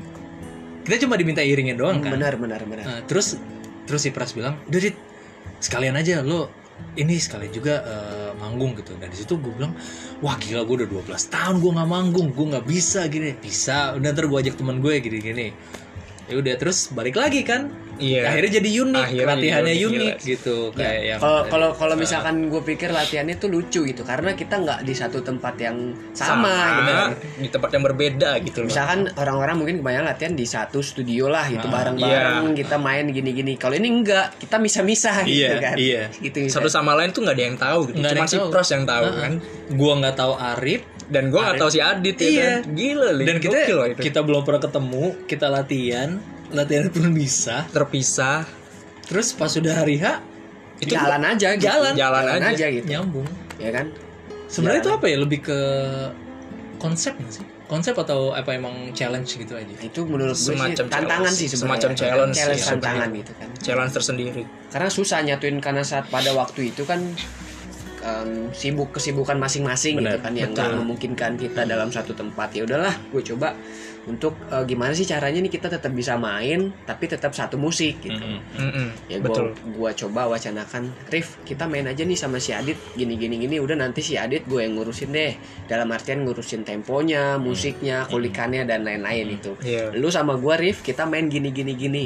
kita 0.85 1.09
cuma 1.09 1.17
diminta 1.17 1.41
iringin 1.41 1.81
doang 1.81 2.05
kan 2.05 2.13
Benar, 2.13 2.37
benar, 2.37 2.61
benar. 2.69 2.85
Nah, 2.85 3.01
terus 3.09 3.41
terus 3.89 4.05
si 4.05 4.13
Pras 4.13 4.37
bilang, 4.37 4.61
"Udah, 4.69 4.81
Dit, 4.85 4.97
sekalian 5.65 5.97
aja 5.97 6.21
lo 6.21 6.53
ini 6.95 7.19
sekalian 7.19 7.53
juga 7.55 7.75
eh, 7.83 8.31
manggung 8.39 8.75
gitu." 8.79 8.95
Dan 8.99 9.11
di 9.11 9.19
situ 9.19 9.39
gue 9.39 9.53
bilang, 9.55 9.75
"Wah, 10.23 10.39
gila 10.39 10.67
gue 10.67 10.85
udah 10.85 10.89
12 10.91 11.25
tahun 11.31 11.63
gue 11.63 11.71
nggak 11.75 11.91
manggung, 11.91 12.29
gue 12.35 12.47
nggak 12.55 12.67
bisa 12.67 13.07
gini." 13.11 13.35
Bisa, 13.39 13.95
udah 13.95 14.11
ntar 14.11 14.27
gue 14.27 14.39
ajak 14.39 14.59
teman 14.59 14.83
gue 14.83 14.99
gini-gini. 15.03 15.55
Ya 16.25 16.41
udah 16.41 16.55
terus 16.57 16.89
balik 16.91 17.21
lagi 17.21 17.45
kan. 17.45 17.69
Iya. 17.95 18.27
Akhirnya 18.27 18.59
jadi 18.59 18.71
unik, 18.83 19.05
Akhirnya 19.07 19.29
latihannya 19.39 19.75
jadi 19.75 19.87
unik, 19.87 20.03
unik 20.03 20.17
gitu 20.27 20.57
kayak 20.75 21.01
yang 21.07 21.19
Kalau 21.23 21.41
kalau 21.47 21.69
kalau 21.79 21.95
misalkan 21.95 22.51
gue 22.51 22.59
pikir 22.59 22.91
latihannya 22.91 23.39
tuh 23.39 23.55
lucu 23.55 23.87
gitu 23.87 24.03
karena 24.03 24.35
kita 24.35 24.59
nggak 24.59 24.83
di 24.83 24.95
satu 24.99 25.23
tempat 25.23 25.55
yang 25.63 25.95
sama, 26.11 26.83
gitu. 26.83 26.93
di 27.39 27.49
tempat 27.55 27.71
yang 27.71 27.85
berbeda 27.87 28.43
gitu 28.43 28.67
loh. 28.67 28.69
Misalkan 28.75 29.15
orang-orang 29.15 29.55
mungkin 29.55 29.77
kebanyakan 29.79 30.07
latihan 30.11 30.35
di 30.35 30.43
satu 30.43 30.83
studio 30.83 31.31
lah 31.31 31.47
gitu 31.47 31.71
Ah, 31.71 31.73
bareng-bareng 31.87 32.59
kita 32.59 32.77
main 32.83 33.07
gini-gini. 33.15 33.55
Kalau 33.55 33.79
ini 33.79 33.87
enggak, 33.87 34.43
kita 34.43 34.59
misah-misah 34.59 35.23
gitu 35.23 35.39
Iya, 35.47 35.51
kan. 35.63 35.77
iya. 35.79 36.03
Gitu 36.19 36.51
satu 36.51 36.67
sama 36.67 36.99
lain 36.99 37.15
tuh 37.15 37.23
nggak 37.23 37.37
ada 37.39 37.45
yang 37.47 37.59
tahu 37.63 37.81
gitu. 37.95 38.03
Cuma 38.03 38.11
yang 38.11 38.27
si. 38.27 38.37
Pros 38.43 38.69
yang 38.75 38.83
tahu 38.83 39.07
Heeh. 39.07 39.21
kan. 39.23 39.33
Gua 39.79 39.93
nggak 40.03 40.17
tahu 40.19 40.33
Arif 40.35 40.83
Dan 41.15 41.31
gue 41.31 41.39
tahu 41.39 41.71
si 41.71 41.79
Adit 41.79 42.17
ya 42.17 42.27
Iya. 42.27 42.43
kan. 42.43 42.61
Gila 42.75 43.09
Li. 43.15 43.25
dan 43.25 43.37
kita 43.39 43.55
Gokil 43.55 43.79
itu. 43.89 44.01
kita 44.03 44.21
belum 44.21 44.43
pernah 44.43 44.59
ketemu, 44.61 45.05
kita 45.25 45.47
latihan, 45.47 46.11
latihan 46.51 46.91
pun 46.91 47.15
bisa. 47.15 47.63
terpisah. 47.71 48.43
Terus 49.05 49.31
pas 49.31 49.47
sudah 49.47 49.75
hari 49.77 49.97
H 49.97 50.19
itu 50.77 50.91
jalan 50.91 51.23
aja 51.23 51.55
gitu. 51.55 51.63
Jalan. 51.63 51.93
Jalan 51.95 52.43
aja. 52.43 52.67
gitu. 52.67 52.85
nyambung. 52.85 53.29
Ya 53.57 53.71
kan? 53.71 53.95
Sebenarnya 54.47 54.81
itu 54.81 54.91
Jalan. 54.91 54.99
apa 54.99 55.07
ya? 55.07 55.17
Lebih 55.17 55.41
ke 55.41 55.59
konsep 56.77 57.15
nggak 57.15 57.33
sih? 57.33 57.47
Konsep 57.65 57.97
atau 57.97 58.31
apa 58.31 58.53
emang 58.53 58.93
challenge 58.93 59.35
gitu 59.35 59.55
aja? 59.55 59.73
Itu 59.79 60.05
menurut 60.05 60.37
gue 60.37 60.45
sih 60.45 60.53
Semacam 60.53 60.85
tantangan 60.85 61.09
challenge. 61.25 61.37
sih 61.37 61.47
sebenarnya. 61.49 61.65
Semacam 61.65 61.91
challenge 61.95 62.35
challenge 62.35 62.61
sih 62.61 62.71
tantangan 62.71 63.09
gitu 63.15 63.33
kan. 63.35 63.49
Challenge 63.57 63.93
tersendiri. 63.93 64.43
Karena 64.69 64.89
susah 64.91 65.19
nyatuin 65.23 65.57
karena 65.59 65.83
saat 65.83 66.05
pada 66.09 66.31
waktu 66.33 66.61
itu 66.69 66.83
kan 66.85 67.01
em, 68.05 68.53
sibuk 68.53 68.93
kesibukan 68.93 69.41
masing-masing 69.41 69.99
gitu 70.05 70.19
kan 70.21 70.33
yang 70.37 70.53
nggak 70.53 70.77
memungkinkan 70.77 71.41
kita 71.41 71.65
dalam 71.65 71.89
satu 71.89 72.13
tempat. 72.13 72.53
Ya 72.53 72.69
udahlah 72.69 72.95
gue 73.11 73.23
coba 73.25 73.57
untuk 74.05 74.37
eh, 74.53 74.65
gimana 74.69 74.93
sih 74.93 75.09
caranya 75.09 75.41
nih 75.41 75.53
kita 75.53 75.73
tetap 75.73 75.89
bisa 75.97 76.21
main 76.21 76.69
tapi 76.85 77.09
tetap 77.09 77.33
satu 77.33 77.57
musik 77.57 78.05
gitu. 78.05 78.21
Mm-mm. 78.21 78.89
ya 79.09 79.17
gua 79.21 79.29
Betul. 79.33 79.47
gua 79.73 79.91
coba 79.97 80.21
wacanakan 80.29 80.93
Rif 81.09 81.41
kita 81.49 81.65
main 81.65 81.89
aja 81.89 82.05
nih 82.05 82.19
sama 82.19 82.37
si 82.37 82.53
Adit. 82.53 82.77
Gini 82.93 83.17
gini 83.17 83.41
gini 83.41 83.57
udah 83.57 83.81
nanti 83.81 84.05
si 84.05 84.21
Adit 84.21 84.45
gue 84.45 84.61
yang 84.61 84.77
ngurusin 84.77 85.11
deh. 85.11 85.33
Dalam 85.65 85.89
artian 85.89 86.23
ngurusin 86.29 86.69
temponya 86.69 87.41
musiknya 87.41 88.05
kulikannya 88.13 88.69
dan 88.69 88.85
lain-lain 88.85 89.41
itu. 89.41 89.57
Iya. 89.65 89.97
lu 89.97 90.13
sama 90.13 90.37
gua 90.37 90.61
Rif 90.61 90.85
kita 90.85 91.09
main 91.09 91.33
gini 91.33 91.49
gini 91.49 91.73
gini 91.73 92.05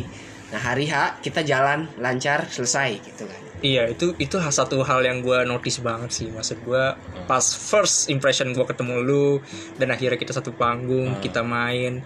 nah 0.48 0.60
hari 0.60 0.88
H 0.88 1.20
kita 1.20 1.44
jalan 1.44 1.84
lancar 2.00 2.48
selesai 2.48 3.04
gitu 3.04 3.28
kan. 3.28 3.42
Iya 3.58 3.90
itu 3.90 4.14
itu 4.22 4.38
satu 4.38 4.86
hal 4.86 5.02
yang 5.02 5.18
gue 5.18 5.42
notice 5.44 5.82
banget 5.82 6.10
sih. 6.14 6.28
Maksud 6.30 6.62
gue 6.62 6.84
pas 7.26 7.42
first 7.42 8.06
impression 8.06 8.54
gue 8.54 8.64
ketemu 8.64 9.02
lu 9.02 9.42
dan 9.76 9.90
akhirnya 9.90 10.16
kita 10.16 10.30
satu 10.30 10.54
panggung 10.54 11.18
kita 11.18 11.42
main 11.42 12.00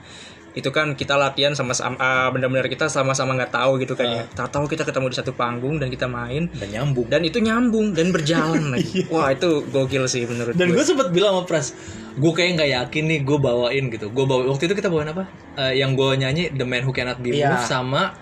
itu 0.52 0.68
kan 0.68 0.92
kita 0.92 1.16
latihan 1.16 1.56
sama 1.56 1.72
sama 1.72 1.96
ah, 1.96 2.28
benar-benar 2.28 2.68
kita 2.68 2.84
sama-sama 2.84 3.32
nggak 3.32 3.50
tahu 3.50 3.80
gitu 3.80 3.96
kan 3.96 4.04
ya 4.04 4.22
tak 4.28 4.52
tahu 4.52 4.68
kita 4.68 4.84
ketemu 4.84 5.08
di 5.08 5.16
satu 5.16 5.32
panggung 5.32 5.80
dan 5.80 5.88
kita 5.88 6.04
main 6.04 6.52
Dan 6.52 6.68
nyambung. 6.68 7.08
dan 7.08 7.24
itu 7.24 7.40
nyambung 7.40 7.96
dan 7.96 8.12
berjalan 8.12 8.68
lagi 8.76 9.08
wah 9.08 9.32
itu 9.32 9.64
gokil 9.66 10.04
sih 10.04 10.28
menurut 10.28 10.52
Dan 10.52 10.68
gue 10.70 10.84
sempet 10.84 11.08
bilang 11.08 11.40
sama 11.40 11.48
Pras, 11.48 11.72
gue 12.12 12.32
kayak 12.32 12.50
nggak 12.54 12.70
yakin 12.70 13.04
nih 13.08 13.20
gue 13.24 13.38
bawain 13.38 13.84
gitu. 13.88 14.12
Gue 14.12 14.28
bawa 14.28 14.44
waktu 14.46 14.68
itu 14.68 14.74
kita 14.76 14.92
bawain 14.92 15.08
apa? 15.08 15.24
Eh, 15.56 15.80
yang 15.80 15.96
gue 15.96 16.10
nyanyi 16.14 16.52
The 16.52 16.62
Man 16.62 16.84
Who 16.84 16.92
Cannot 16.92 17.18
Be 17.18 17.32
Iya. 17.32 17.56
Moved 17.56 17.66
sama 17.66 18.12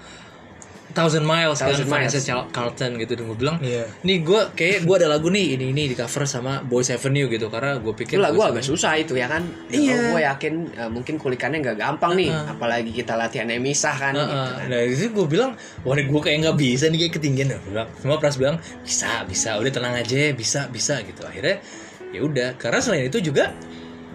Thousand 0.90 1.23
Miles 1.23 1.59
Thousand 1.59 1.87
kan 1.87 2.02
Miles. 2.02 2.12
Vanessa 2.14 2.44
Carlton 2.50 2.90
gitu 2.99 3.12
dan 3.14 3.25
gue 3.26 3.38
bilang 3.38 3.56
Iya. 3.59 3.87
nih 4.02 4.18
gue 4.20 4.40
kayak 4.52 4.78
gue 4.82 4.94
ada 4.99 5.09
lagu 5.09 5.30
nih 5.30 5.54
ini 5.54 5.70
ini 5.70 5.82
di 5.87 5.94
cover 5.94 6.26
sama 6.26 6.61
Boys 6.61 6.90
Avenue 6.90 7.26
gitu 7.26 7.47
karena 7.47 7.78
gue 7.78 7.94
pikir 7.94 8.18
itu 8.18 8.23
lah 8.23 8.30
gue 8.30 8.44
agak 8.44 8.64
susah 8.64 8.94
itu 8.94 9.14
ya 9.14 9.30
kan 9.30 9.47
Iya. 9.70 10.11
gue 10.11 10.20
yakin 10.20 10.54
eh, 10.75 10.90
mungkin 10.90 11.14
kulikannya 11.16 11.59
nggak 11.61 11.78
gampang 11.78 12.18
nih 12.18 12.28
apalagi 12.28 12.90
kita 12.90 13.14
latihannya 13.14 13.56
misah 13.56 13.94
kan 13.94 14.12
Heeh. 14.12 14.26
gitu 14.26 14.50
kan. 14.52 14.66
Nah 14.66 14.80
itu 14.82 15.04
gue 15.11 15.26
bilang, 15.26 15.50
wah 15.82 15.94
gue 15.94 16.20
kayak 16.20 16.38
nggak 16.42 16.56
bisa 16.56 16.85
nih 16.87 16.99
kayak 17.06 17.14
ketinggian. 17.16 17.49
Nah, 17.49 17.59
gue 17.59 17.70
bilang, 17.70 17.88
semua 17.97 18.16
pras 18.16 18.35
bilang 18.35 18.56
bisa, 18.80 19.23
bisa, 19.25 19.56
udah 19.56 19.70
tenang 19.70 19.94
aja, 19.94 20.30
bisa, 20.32 20.66
bisa 20.66 20.99
gitu. 21.02 21.23
Akhirnya 21.23 21.62
ya 22.11 22.20
udah, 22.20 22.49
karena 22.56 22.78
selain 22.78 23.06
itu 23.06 23.23
juga 23.23 23.54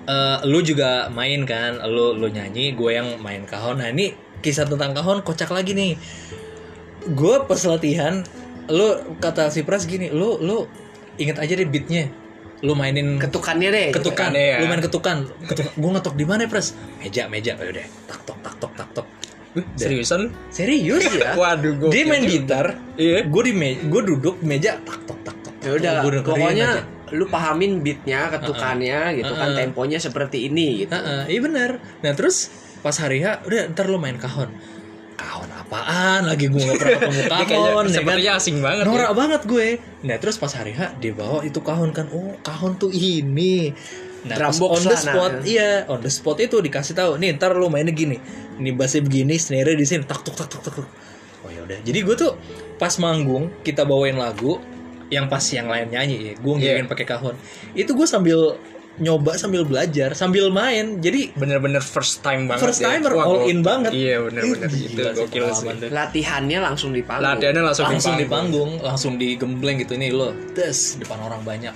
eh 0.06 0.38
lu 0.46 0.62
juga 0.62 1.10
main 1.10 1.42
kan, 1.44 1.82
lu 1.84 2.14
lu 2.14 2.28
nyanyi, 2.28 2.74
gue 2.74 2.92
yang 2.92 3.18
main 3.20 3.42
kahon. 3.44 3.82
Nah 3.82 3.90
ini 3.90 4.14
kisah 4.38 4.64
tentang 4.64 4.94
kahon 4.94 5.26
kocak 5.26 5.50
lagi 5.50 5.74
nih. 5.74 5.98
Gue 7.06 7.36
pas 7.46 7.62
latihan, 7.70 8.26
lu 8.66 9.18
kata 9.22 9.54
si 9.54 9.62
pras 9.62 9.86
gini, 9.86 10.10
lu 10.10 10.42
lu 10.42 10.66
inget 11.22 11.38
aja 11.38 11.54
deh 11.54 11.70
beatnya, 11.70 12.10
lu 12.66 12.74
mainin 12.74 13.22
ketukannya 13.22 13.70
deh 13.70 13.88
gitu 13.94 14.10
ketukan, 14.10 14.34
ya. 14.34 14.58
lu 14.58 14.66
main 14.66 14.82
ketukan, 14.82 15.18
ketukan. 15.46 15.74
gue 15.78 15.90
ngetok 15.94 16.16
di 16.18 16.26
mana 16.26 16.50
pras? 16.50 16.74
Meja, 16.98 17.30
meja, 17.30 17.54
ayo 17.62 17.72
deh, 17.72 17.86
tak 18.10 18.20
tok, 18.26 18.38
tak 18.42 18.56
tok, 18.58 18.74
tak 18.74 18.90
tok. 18.98 19.08
Seriusan 19.80 20.36
Serius 20.52 21.08
ya? 21.16 21.32
waduh 21.40 21.80
gue 21.80 21.88
Dia 21.88 22.04
main 22.04 22.28
gitar, 22.28 22.76
iya 23.00 23.24
gue 23.24 23.44
di 23.48 23.54
meja, 23.56 23.80
gue 23.88 24.02
duduk 24.04 24.44
meja 24.44 24.76
tak 24.84 25.00
tok 25.08 25.20
tak 25.24 25.38
tok. 25.46 25.54
ya 25.64 25.72
udah 25.80 26.22
pokoknya 26.28 26.68
aja. 26.84 27.14
lu 27.16 27.30
pahamin 27.32 27.80
beatnya 27.80 28.28
ketukannya 28.34 29.16
gitu 29.16 29.32
kan 29.32 29.56
Heeh. 29.56 29.72
temponya 29.72 30.02
seperti 30.02 30.52
ini 30.52 30.84
gitu 30.84 30.98
iya 31.30 31.40
benar. 31.40 31.80
Nah 32.04 32.12
terus 32.18 32.52
pas 32.84 32.94
hari 33.00 33.24
H 33.24 33.48
udah 33.48 33.72
ntar 33.72 33.88
lu 33.88 33.96
main 33.96 34.20
kahon. 34.20 34.52
Kahon 35.16 35.48
apaan? 35.48 36.28
Lagi 36.28 36.52
gue 36.52 36.60
gak 36.60 36.76
pernah 36.76 37.00
ketemu 37.00 37.22
kahon, 37.34 37.48
ya 37.48 37.72
kan? 37.72 37.86
sepertinya 37.92 38.34
asing 38.36 38.58
banget 38.60 38.84
ya. 38.84 38.90
Norak 38.92 39.12
banget 39.16 39.42
gue. 39.48 39.68
Nah 40.04 40.16
terus 40.20 40.36
pas 40.36 40.52
hari 40.52 40.76
H 40.76 40.96
dia 41.00 41.12
bawa 41.16 41.40
itu 41.42 41.60
kahon 41.64 41.96
kan. 41.96 42.12
Oh 42.12 42.36
kahon 42.44 42.76
tuh 42.76 42.92
ini. 42.92 43.72
Nah 44.26 44.36
Drum 44.36 44.54
box 44.58 44.72
on 44.74 44.82
the 44.84 44.90
nah. 44.92 45.00
spot, 45.00 45.34
iya 45.46 45.70
on 45.86 46.00
the 46.02 46.12
spot 46.12 46.38
itu 46.42 46.58
dikasih 46.60 46.98
tahu. 46.98 47.12
Nih 47.16 47.38
ntar 47.38 47.56
lu 47.56 47.72
mainnya 47.72 47.94
gini. 47.94 48.18
Ini 48.56 48.72
bassnya 48.74 49.06
begini, 49.06 49.36
snare 49.38 49.76
di 49.76 49.86
sini, 49.86 50.04
tak 50.04 50.26
tuk 50.26 50.34
tak 50.34 50.50
tuk 50.50 50.66
tak 50.66 50.74
tuk. 50.82 50.88
Oh 51.46 51.50
ya 51.54 51.62
udah. 51.62 51.78
Jadi 51.86 52.00
gue 52.02 52.16
tuh 52.18 52.34
pas 52.76 52.92
manggung 52.98 53.54
kita 53.62 53.86
bawain 53.86 54.18
lagu, 54.18 54.58
yang 55.14 55.30
pas 55.30 55.44
yang 55.54 55.70
lain 55.70 55.94
nyanyi 55.94 56.18
ya 56.18 56.34
gue 56.34 56.54
Iya. 56.58 56.82
ngiringin 56.82 56.90
pakai 56.90 57.06
kahon 57.06 57.36
itu 57.78 57.94
gue 57.94 58.08
sambil 58.10 58.58
nyoba 58.98 59.36
sambil 59.36 59.64
belajar 59.64 60.14
sambil 60.14 60.48
main. 60.48 60.98
Jadi 60.98 61.34
bener-bener 61.34 61.80
first 61.80 62.20
time 62.20 62.46
banget 62.46 62.64
First 62.64 62.80
ya. 62.80 62.96
timer, 62.96 63.12
Wah, 63.12 63.26
all 63.26 63.40
in 63.46 63.60
banget. 63.60 63.92
iya 63.92 64.20
bener-bener. 64.20 64.68
Ih, 64.68 64.88
itu 64.88 64.96
gila 64.96 65.12
sih, 65.12 65.20
gokil 65.22 65.46
sih. 65.52 65.68
latihannya 65.90 66.60
langsung 66.60 66.92
di 66.92 67.02
panggung. 67.02 67.28
Latihannya 67.30 67.64
langsung, 67.64 67.86
langsung 67.86 68.16
di 68.16 68.24
di 68.24 68.28
panggung. 68.28 68.70
panggung 68.72 68.88
langsung 68.88 69.14
digembleng 69.16 69.78
gitu. 69.78 69.96
Nih 69.96 70.10
lo 70.10 70.32
des 70.52 70.78
depan 70.96 71.20
orang 71.20 71.42
banyak. 71.42 71.76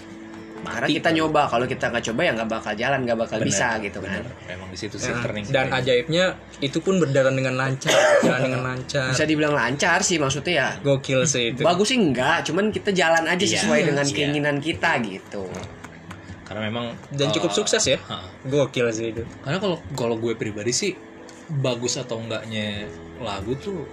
Karena 0.60 0.86
kita 0.86 1.10
nyoba. 1.10 1.48
Kalau 1.48 1.66
kita 1.66 1.88
nggak 1.88 2.04
coba 2.04 2.22
ya 2.22 2.32
nggak 2.36 2.50
bakal 2.52 2.74
jalan 2.76 3.00
nggak 3.02 3.18
bakal 3.18 3.38
Bener, 3.40 3.48
bisa 3.48 3.68
gitu 3.80 3.98
kan. 3.98 4.22
bener. 4.22 4.34
memang 4.46 4.68
di 4.70 4.78
situ 4.78 4.96
sih 4.96 5.10
Nah, 5.10 5.24
turning 5.24 5.46
dan 5.50 5.66
ajaibnya 5.72 6.26
itu 6.60 6.78
pun 6.78 7.00
berjalan 7.00 7.34
dengan 7.34 7.56
lancar 7.56 7.96
jalan 8.22 8.42
dengan 8.44 8.62
lancar. 8.68 9.08
Bisa 9.10 9.24
dibilang 9.24 9.52
lancar 9.52 10.04
sih 10.04 10.16
maksudnya 10.16 10.54
ya. 10.54 10.70
Gokil 10.80 11.24
sih 11.26 11.52
itu. 11.52 11.64
Bagus 11.64 11.90
sih 11.90 11.98
enggak 11.98 12.44
cuman 12.44 12.70
kita 12.70 12.92
jalan 12.92 13.24
aja 13.26 13.40
Iya, 13.40 13.54
sesuai 13.56 13.82
dengan 13.84 14.04
iya. 14.04 14.14
keinginan 14.14 14.58
kita 14.60 14.92
gitu 15.02 15.48
karena 16.50 16.66
memang 16.66 16.98
dan 17.14 17.30
cukup 17.30 17.54
uh, 17.54 17.58
sukses 17.62 17.84
ya. 17.86 18.02
ha. 18.10 18.26
gokil 18.42 18.90
sih 18.90 19.14
itu. 19.14 19.22
Karena 19.46 19.62
kalau 19.62 19.78
kalau 19.94 20.18
gue 20.18 20.34
pribadi 20.34 20.74
sih 20.74 20.98
bagus 21.62 22.02
atau 22.02 22.18
enggaknya 22.18 22.90
lagu 23.22 23.54
tuh 23.54 23.86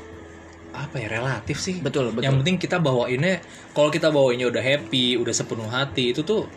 apa 0.73 0.97
ya 0.97 1.21
relatif 1.21 1.61
sih. 1.61 1.85
Betul 1.85 2.17
betul. 2.17 2.25
Yang 2.25 2.37
penting 2.41 2.57
kita 2.57 2.81
bawainnya 2.81 3.45
kalau 3.77 3.93
kita 3.93 4.09
bawainnya 4.09 4.49
udah 4.49 4.65
happy 4.65 5.21
udah 5.21 5.37
sepenuh 5.37 5.69
hati 5.69 6.17
itu 6.17 6.25
tuh 6.25 6.49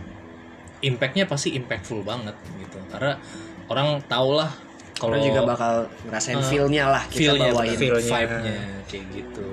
impactnya 0.80 1.28
pasti 1.28 1.60
impactful 1.60 2.00
banget 2.08 2.40
gitu. 2.64 2.80
Karena 2.96 3.20
orang 3.68 4.00
tau 4.08 4.40
lah 4.40 4.56
kalau 4.96 5.20
juga 5.20 5.44
bakal 5.44 5.92
ngerasain 6.08 6.40
Uh, 6.40 6.48
feel-nya 6.48 6.88
lah 6.88 7.04
kita 7.12 7.36
feel-nya, 7.36 7.52
bawain. 7.52 7.76
Feel-nya. 7.76 8.08
vibe-nya 8.08 8.60
kayak 8.88 9.06
gitu. 9.16 9.50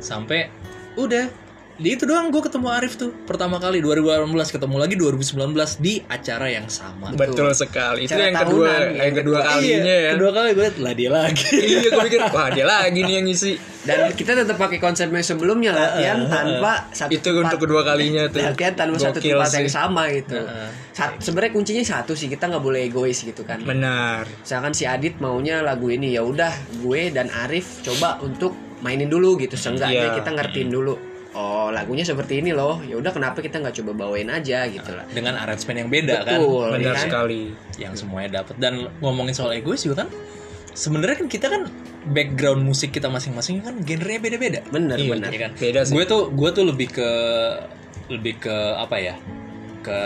Sampai 0.00 0.52
udah 1.00 1.45
di 1.76 1.92
itu 1.92 2.08
doang 2.08 2.32
gue 2.32 2.40
ketemu 2.40 2.72
Arif 2.72 2.96
tuh 2.96 3.12
pertama 3.28 3.60
kali 3.60 3.84
2018 3.84 4.32
ketemu 4.48 4.76
lagi 4.80 4.96
2019 4.96 5.36
di 5.84 6.00
acara 6.08 6.48
yang 6.48 6.72
sama. 6.72 7.12
Betul 7.12 7.52
sekali. 7.52 8.08
Itu 8.08 8.16
yang 8.16 8.32
kedua 8.32 8.64
tahunan, 8.64 8.80
yang 8.80 8.96
yang 8.96 9.14
kedua 9.14 9.38
kedua. 9.44 9.52
kalinya 9.52 9.76
iya, 9.84 9.96
ya. 10.00 10.10
kedua 10.16 10.30
kali 10.32 10.48
gue 10.56 10.68
lah 10.80 10.94
dia 10.96 11.10
lagi. 11.12 11.44
Iya 11.52 11.88
gue 11.92 12.02
pikir 12.08 12.20
wah 12.32 12.48
dia 12.48 12.64
lagi 12.64 12.98
nih 13.04 13.14
yang 13.20 13.26
ngisi. 13.28 13.52
Dan 13.84 13.98
kita 14.16 14.32
tetap 14.32 14.56
pakai 14.56 14.80
konsepnya 14.80 15.20
sebelumnya 15.20 15.70
latihan 15.76 16.24
tanpa 16.26 16.88
satu 16.96 17.12
itu 17.12 17.28
tempat. 17.28 17.44
untuk 17.44 17.58
kedua 17.68 17.84
kalinya 17.84 18.24
tuh. 18.32 18.40
Latihan 18.40 18.72
tanpa 18.72 18.96
satu 18.96 19.18
tempat 19.20 19.48
sih. 19.52 19.56
yang 19.60 19.68
sama 19.68 20.02
gitu. 20.16 20.38
Heeh. 20.40 20.68
Sat- 20.96 21.20
sebenarnya 21.20 21.52
kuncinya 21.52 21.84
satu 21.84 22.16
sih 22.16 22.32
kita 22.32 22.48
nggak 22.48 22.64
boleh 22.64 22.88
egois 22.88 23.20
gitu 23.20 23.44
kan. 23.44 23.60
Benar. 23.60 24.24
Misalkan 24.24 24.72
si 24.72 24.88
Adit 24.88 25.20
maunya 25.20 25.60
lagu 25.60 25.92
ini 25.92 26.16
ya 26.16 26.24
udah 26.24 26.50
gue 26.80 27.12
dan 27.12 27.28
Arif 27.28 27.84
coba 27.84 28.16
untuk 28.24 28.56
mainin 28.80 29.12
dulu 29.12 29.36
gitu. 29.38 29.54
Seenggaknya 29.60 30.16
Iya. 30.16 30.16
kita 30.18 30.32
ngertiin 30.34 30.72
dulu 30.72 31.05
oh 31.36 31.68
lagunya 31.68 32.02
seperti 32.02 32.40
ini 32.40 32.56
loh. 32.56 32.80
Ya 32.82 32.96
udah 32.96 33.12
kenapa 33.12 33.44
kita 33.44 33.60
nggak 33.60 33.76
coba 33.84 33.92
bawain 34.08 34.32
aja 34.32 34.64
gitu 34.66 34.90
lah. 34.96 35.04
Dengan 35.12 35.36
arrangement 35.36 35.86
yang 35.86 35.90
beda 35.92 36.16
kan? 36.24 36.40
Betul. 36.40 36.68
benar 36.80 36.94
kan? 36.96 37.04
sekali. 37.04 37.42
Yang 37.76 37.94
semuanya 38.02 38.42
dapat 38.42 38.54
dan 38.56 38.88
ngomongin 39.04 39.36
soal 39.36 39.52
egois 39.52 39.84
juga 39.84 40.04
kan 40.04 40.08
sebenarnya 40.76 41.16
kan 41.24 41.28
kita 41.28 41.46
kan 41.48 41.62
background 42.12 42.62
musik 42.62 42.92
kita 42.92 43.08
masing-masing 43.08 43.64
kan 43.64 43.76
genrenya 43.84 44.20
beda-beda. 44.20 44.60
Bener 44.72 44.96
Iya, 44.96 45.10
bener. 45.12 45.30
ya 45.30 45.40
kan? 45.48 45.52
Beda 45.56 45.80
sih. 45.84 45.92
Gue 45.92 46.04
tuh 46.08 46.32
gue 46.32 46.50
tuh 46.52 46.64
lebih 46.64 46.88
ke 46.90 47.10
lebih 48.06 48.38
ke 48.38 48.56
apa 48.78 48.96
ya 49.02 49.14
ke 49.86 49.98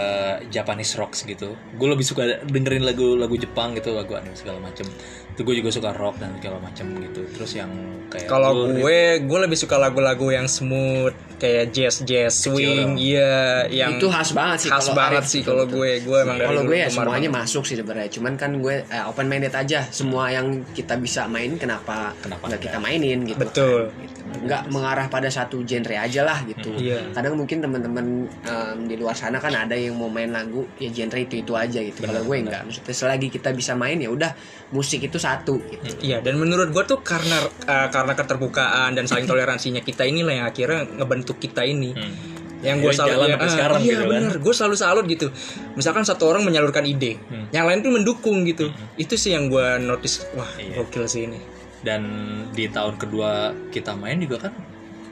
Japanese 0.53 0.93
rocks 1.01 1.25
gitu 1.25 1.57
gue 1.57 1.89
lebih 1.89 2.05
suka 2.05 2.45
dengerin 2.45 2.85
lagu 2.85 3.17
lagu 3.17 3.41
Jepang 3.41 3.73
gitu 3.73 3.97
lagu 3.97 4.13
anime 4.13 4.37
segala 4.37 4.61
macem 4.61 4.85
itu 5.33 5.41
gue 5.41 5.55
juga 5.65 5.71
suka 5.73 5.91
rock 5.97 6.21
dan 6.21 6.37
segala 6.37 6.61
macem 6.61 6.85
gitu 7.01 7.25
terus 7.33 7.57
yang 7.57 7.73
kayak 8.13 8.29
kalau 8.29 8.69
gue 8.77 9.01
gue 9.25 9.39
lebih 9.41 9.57
suka 9.57 9.81
lagu-lagu 9.81 10.29
yang 10.29 10.45
smooth 10.45 11.17
kayak 11.41 11.73
jazz 11.73 12.05
jazz 12.05 12.45
swing 12.45 13.01
iya 13.01 13.65
yang 13.73 13.97
itu 13.97 14.13
khas 14.13 14.37
banget 14.37 14.69
sih 14.69 14.71
khas 14.71 14.93
kalau 14.93 14.99
banget 15.01 15.23
Arif. 15.25 15.33
sih 15.33 15.41
kalau 15.41 15.65
gue 15.65 15.91
gue 16.05 16.19
emang 16.21 16.37
dari 16.37 16.49
kalau 16.53 16.63
gue 16.69 16.77
ya 16.77 16.89
semuanya 16.93 17.31
banget. 17.33 17.47
masuk 17.49 17.65
sih 17.65 17.77
sebenarnya 17.81 18.11
cuman 18.13 18.33
kan 18.37 18.51
gue 18.61 18.77
eh, 18.85 19.05
open 19.09 19.27
minded 19.31 19.55
aja 19.57 19.81
semua 19.89 20.29
yang 20.29 20.61
kita 20.77 21.01
bisa 21.01 21.25
main 21.25 21.57
kenapa 21.57 22.13
Kenapa 22.21 22.45
nggak 22.45 22.61
enggak? 22.61 22.61
kita 22.69 22.79
mainin 22.83 23.19
gitu 23.25 23.41
Betul. 23.41 23.81
kan, 23.89 24.03
gitu. 24.05 24.20
Nggak 24.41 24.63
mengarah 24.69 25.07
pada 25.07 25.27
satu 25.27 25.61
genre 25.63 25.93
aja 25.93 26.23
lah 26.23 26.41
gitu 26.43 26.71
Iya. 26.81 27.11
kadang 27.11 27.35
mungkin 27.35 27.59
teman-teman 27.59 28.07
em, 28.27 28.79
di 28.85 28.95
luar 28.95 29.13
sana 29.13 29.37
kan 29.37 29.53
ada 29.53 29.73
yang 29.73 29.95
mau 29.95 30.07
main 30.07 30.29
lagu 30.29 30.65
ya 30.77 30.89
genre 30.89 31.19
itu 31.19 31.39
itu 31.39 31.53
aja 31.53 31.79
gitu 31.79 32.01
kalau 32.01 32.23
gue 32.23 32.37
enggak 32.39 32.63
maksudnya 32.63 32.93
selagi 32.93 33.29
kita 33.29 33.51
bisa 33.51 33.73
main 33.73 33.97
ya 33.97 34.09
udah 34.09 34.33
musik 34.71 35.01
itu 35.01 35.17
satu 35.17 35.59
gitu 35.61 35.99
Iya 36.01 36.21
dan 36.21 36.37
menurut 36.37 36.71
gue 36.71 36.85
tuh 36.87 37.01
karena 37.01 37.37
eh, 37.63 37.89
karena 37.89 38.13
keterbukaan 38.15 38.93
dan 38.93 39.05
saling 39.05 39.25
toleransinya 39.25 39.81
kita 39.81 40.03
inilah 40.03 40.33
yang 40.33 40.47
akhirnya 40.47 40.87
ngebentuk 40.93 41.37
kita 41.37 41.63
ini. 41.63 41.91
Hmm. 41.91 42.15
Yang 42.61 42.77
gue 42.79 42.93
selalu 42.93 43.11
jalan 43.11 43.27
ya, 43.27 43.37
ah, 43.37 43.49
sekarang 43.49 43.81
iya 43.81 43.89
gitu 43.89 44.03
kan. 44.03 44.11
bener, 44.13 44.35
gue 44.37 44.53
selalu 44.53 44.77
salut 44.77 45.05
gitu. 45.07 45.27
Misalkan 45.75 46.05
satu 46.05 46.29
orang 46.29 46.45
menyalurkan 46.45 46.85
ide, 46.85 47.17
Hmm. 47.19 47.49
yang 47.51 47.65
lain 47.65 47.81
tuh 47.81 47.89
mendukung 47.91 48.45
gitu. 48.45 48.69
Itu 48.95 49.17
sih 49.17 49.33
yang 49.33 49.49
gue 49.49 49.81
notice, 49.81 50.29
wah 50.35 50.45
Iya. 50.55 50.77
gokil 50.79 51.05
sih 51.05 51.25
ini. 51.25 51.41
Dan 51.81 52.03
di 52.51 52.67
tahun 52.67 52.95
kedua 52.97 53.31
kita 53.69 53.93
main 53.95 54.19
juga 54.19 54.47
kan 54.47 54.53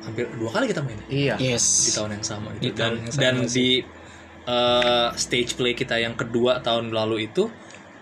hampir 0.01 0.25
dua 0.33 0.51
kali 0.51 0.65
kita 0.67 0.81
main 0.81 0.97
iya. 1.07 1.35
Di 1.35 1.53
Yes. 1.53 1.93
tahun 1.93 2.17
yang 2.17 2.25
sama 2.25 2.49
Di 2.55 2.69
gitu 2.69 2.77
dan 2.77 2.93
tahun 2.93 2.97
yang 2.99 3.11
sama 3.11 3.23
dan 3.23 3.35
sih. 3.39 3.53
di 3.53 3.69
eh, 4.47 5.09
stage 5.15 5.53
play 5.55 5.73
kita 5.73 5.97
yang 5.97 6.13
kedua 6.13 6.59
tahun 6.59 6.91
lalu 6.91 7.27
itu 7.27 7.49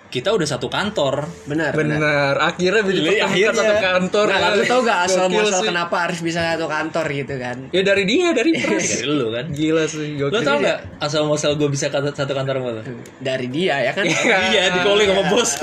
kita 0.07 0.31
udah 0.31 0.47
satu 0.47 0.71
kantor. 0.71 1.27
Benar 1.45 1.75
benar. 1.75 2.39
Akhirnya 2.39 2.79
bisa 2.81 3.03
dipertemukan 3.03 3.27
akhirnya- 3.27 3.59
satu 3.59 3.75
kantor. 3.83 4.27
nah 4.31 4.51
lu 4.55 4.63
tau 4.65 4.81
gak 4.81 5.01
asal 5.03 5.25
Gokil 5.27 5.35
muasal 5.37 5.59
sih. 5.59 5.67
kenapa 5.67 5.97
Arif 5.99 6.21
bisa 6.23 6.41
satu 6.47 6.67
kantor 6.71 7.07
gitu 7.11 7.35
kan? 7.37 7.57
Ya 7.69 7.83
dari 7.83 8.05
dia, 8.07 8.31
dari 8.31 8.51
Pras. 8.55 8.87
dari 8.87 9.11
lu 9.11 9.27
kan. 9.35 9.45
Gila 9.51 9.85
sih, 9.85 10.15
lo 10.15 10.31
gokil. 10.31 10.47
tau 10.47 10.57
nggak 10.63 10.79
asal 11.03 11.21
muasal 11.27 11.53
gue 11.55 11.69
bisa 11.69 11.91
satu 11.91 12.33
kantor 12.33 12.55
sama 12.55 12.71
lo 12.71 12.83
dari 13.19 13.47
dia 13.51 13.83
ya 13.83 13.93
kan? 13.93 14.07
Iya 14.07 14.63
di 14.73 14.81
calling 14.81 15.09
sama 15.11 15.23
bos 15.27 15.51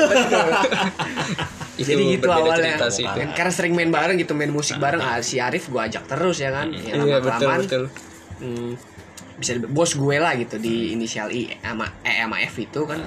Itu 1.73 1.89
Jadi 1.89 2.03
gitu 2.13 2.29
awalnya. 2.29 2.77
sih 2.93 3.01
itu. 3.01 3.17
Kan 3.17 3.33
Karena 3.33 3.49
sering 3.49 3.73
main 3.73 3.89
bareng 3.89 4.13
gitu 4.15 4.37
Main 4.37 4.53
musik 4.53 4.77
bareng 4.77 5.01
ah, 5.01 5.17
Si 5.25 5.41
Arif 5.41 5.73
gue 5.73 5.81
ajak 5.81 6.05
terus 6.05 6.37
ya 6.37 6.53
kan? 6.53 6.69
Ya, 6.69 6.93
Iya 6.93 7.17
betul 7.17 7.49
betul. 7.57 7.83
hmm, 8.37 8.71
Bisa 9.41 9.57
bos 9.65 9.97
gue 9.97 10.17
lah 10.21 10.37
gitu 10.37 10.61
Di 10.61 10.93
inisial 10.93 11.33
I 11.33 11.57
sama 11.57 11.89
E 12.01 12.13
sama 12.13 12.37
F 12.41 12.55
itu 12.57 12.85
kan. 12.85 13.01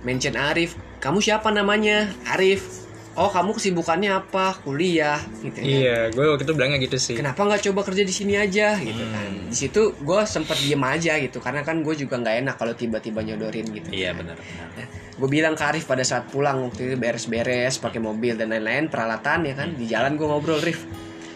Mention 0.00 0.38
Arif. 0.38 0.72
Kamu 0.96 1.20
siapa 1.20 1.50
namanya? 1.50 2.08
Arif 2.24 2.85
Oh 3.16 3.26
kamu 3.26 3.56
kesibukannya 3.56 4.12
apa? 4.12 4.60
Kuliah 4.60 5.16
gitu 5.40 5.56
kan. 5.56 5.64
Iya, 5.64 6.12
gue 6.12 6.24
waktu 6.26 6.44
itu 6.44 6.52
bilangnya 6.52 6.78
gitu 6.78 6.96
sih. 6.96 7.16
Kenapa 7.16 7.42
nggak 7.42 7.64
coba 7.64 7.80
kerja 7.82 8.04
di 8.04 8.12
sini 8.12 8.36
aja 8.36 8.76
gitu 8.76 9.00
Hmm. 9.00 9.12
kan? 9.12 9.30
Di 9.48 9.56
situ 9.56 9.96
gue 9.96 10.20
sempet 10.22 10.60
diem 10.60 10.80
aja 10.80 11.16
gitu, 11.16 11.40
karena 11.40 11.60
kan 11.60 11.80
gue 11.80 11.94
juga 11.96 12.16
nggak 12.16 12.36
enak 12.44 12.54
kalau 12.54 12.72
tiba-tiba 12.72 13.20
nyodorin 13.22 13.64
gitu. 13.68 13.88
iya 13.88 14.12
benar 14.12 14.36
benar 14.36 14.84
gue 15.16 15.28
bilang 15.32 15.56
ke 15.56 15.64
Arif 15.64 15.88
pada 15.88 16.04
saat 16.04 16.28
pulang 16.28 16.60
waktu 16.60 16.92
itu 16.92 16.96
beres-beres 16.96 17.80
pakai 17.80 17.96
mobil 17.96 18.36
dan 18.36 18.52
lain-lain 18.52 18.86
peralatan 18.86 19.48
ya 19.48 19.54
kan 19.54 19.72
di 19.72 19.88
jalan 19.88 20.12
gue 20.14 20.28
ngobrol 20.28 20.60
Rif 20.60 20.84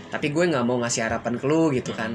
tapi 0.07 0.29
gue 0.29 0.45
nggak 0.45 0.61
mau 0.61 0.77
ngasih 0.77 1.01
harapan 1.03 1.41
ke 1.41 1.47
lu 1.47 1.73
gitu 1.73 1.97
kan 1.97 2.13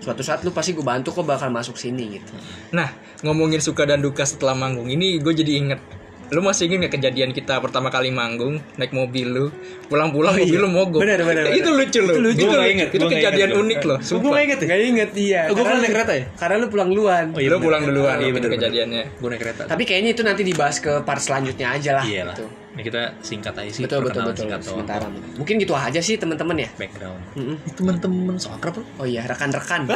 suatu 0.00 0.26
saat 0.26 0.42
lu 0.42 0.50
pasti 0.50 0.74
gue 0.74 0.82
bantu 0.82 1.14
kok 1.14 1.22
bakal 1.22 1.48
masuk 1.48 1.78
sini 1.78 2.18
gitu 2.18 2.34
Nah, 2.72 2.90
ngomongin 3.22 3.62
suka 3.62 3.86
dan 3.86 4.02
duka 4.02 4.26
setelah 4.26 4.58
manggung 4.58 4.90
ini 4.90 5.22
gue 5.22 5.30
jadi 5.32 5.52
inget 5.54 5.80
Lu 6.26 6.40
masih 6.40 6.66
inget 6.66 6.86
gak 6.86 6.96
kejadian 6.96 7.30
kita 7.30 7.58
pertama 7.58 7.88
kali 7.88 8.08
manggung 8.08 8.56
Naik 8.74 8.90
mobil 8.90 9.26
lu 9.26 9.46
Pulang-pulang 9.84 10.32
Oh, 10.32 10.38
mobil 10.38 10.50
iya. 10.50 10.60
lu 10.60 10.68
mogok? 10.68 11.00
Bener, 11.00 11.20
bener, 11.20 11.44
Itu 11.52 11.68
bener. 11.68 11.84
lucu 11.84 12.00
lu. 12.00 12.10
Itu 12.10 12.20
lucu. 12.22 12.40
Itu, 12.40 12.46
Gua 12.50 12.64
inget, 12.64 12.88
Itu 12.88 13.00
gua 13.00 13.12
kejadian 13.12 13.48
inget. 13.48 13.60
unik 13.60 13.80
loh 13.82 13.98
gue 13.98 14.06
Sumpah. 14.06 14.30
nggak 14.30 14.42
inget 14.42 14.58
nggak 14.60 14.80
inget 14.82 15.10
iya. 15.14 15.40
Oh, 15.44 15.52
gue 15.52 15.62
pernah 15.62 15.80
naik 15.80 15.92
kereta 15.92 16.12
ya? 16.12 16.24
karena 16.34 16.54
lu 16.56 16.66
pulang 16.68 16.88
duluan. 16.88 17.24
Oh, 17.30 17.38
iya, 17.38 17.48
Lu 17.48 17.56
pulang 17.58 17.82
duluan. 17.82 18.16
Iya, 18.16 18.26
itu 18.26 18.36
bener, 18.36 18.50
kejadiannya. 18.54 19.02
Gue 19.14 19.28
naik 19.28 19.42
kereta. 19.42 19.62
Tapi 19.64 19.82
kayaknya 19.84 20.10
itu 20.12 20.22
nanti 20.22 20.42
dibahas 20.42 20.76
ke 20.78 20.92
part 21.02 21.20
selanjutnya 21.20 21.68
aja 21.70 21.90
lah 21.94 22.04
iya 22.04 22.22
lah. 22.24 22.34
gitu. 22.34 22.46
ini 22.74 22.82
kita 22.82 23.02
singkat 23.20 23.54
aja 23.54 23.70
sih 23.70 23.82
betul 23.82 24.02
betul 24.02 24.26
betul. 24.26 24.34
singkat 24.44 24.58
doang. 24.58 24.82
sementara. 24.82 25.06
Mungkin 25.38 25.54
gitu 25.56 25.72
aja 25.72 26.00
sih 26.00 26.18
teman-teman 26.18 26.58
ya? 26.58 26.68
Background. 26.74 27.22
Teman-teman 27.70 28.34
so 28.34 28.50
akrab 28.50 28.74
lo 28.74 28.84
oh 28.98 29.06
iya 29.06 29.22
rekan-rekan. 29.24 29.86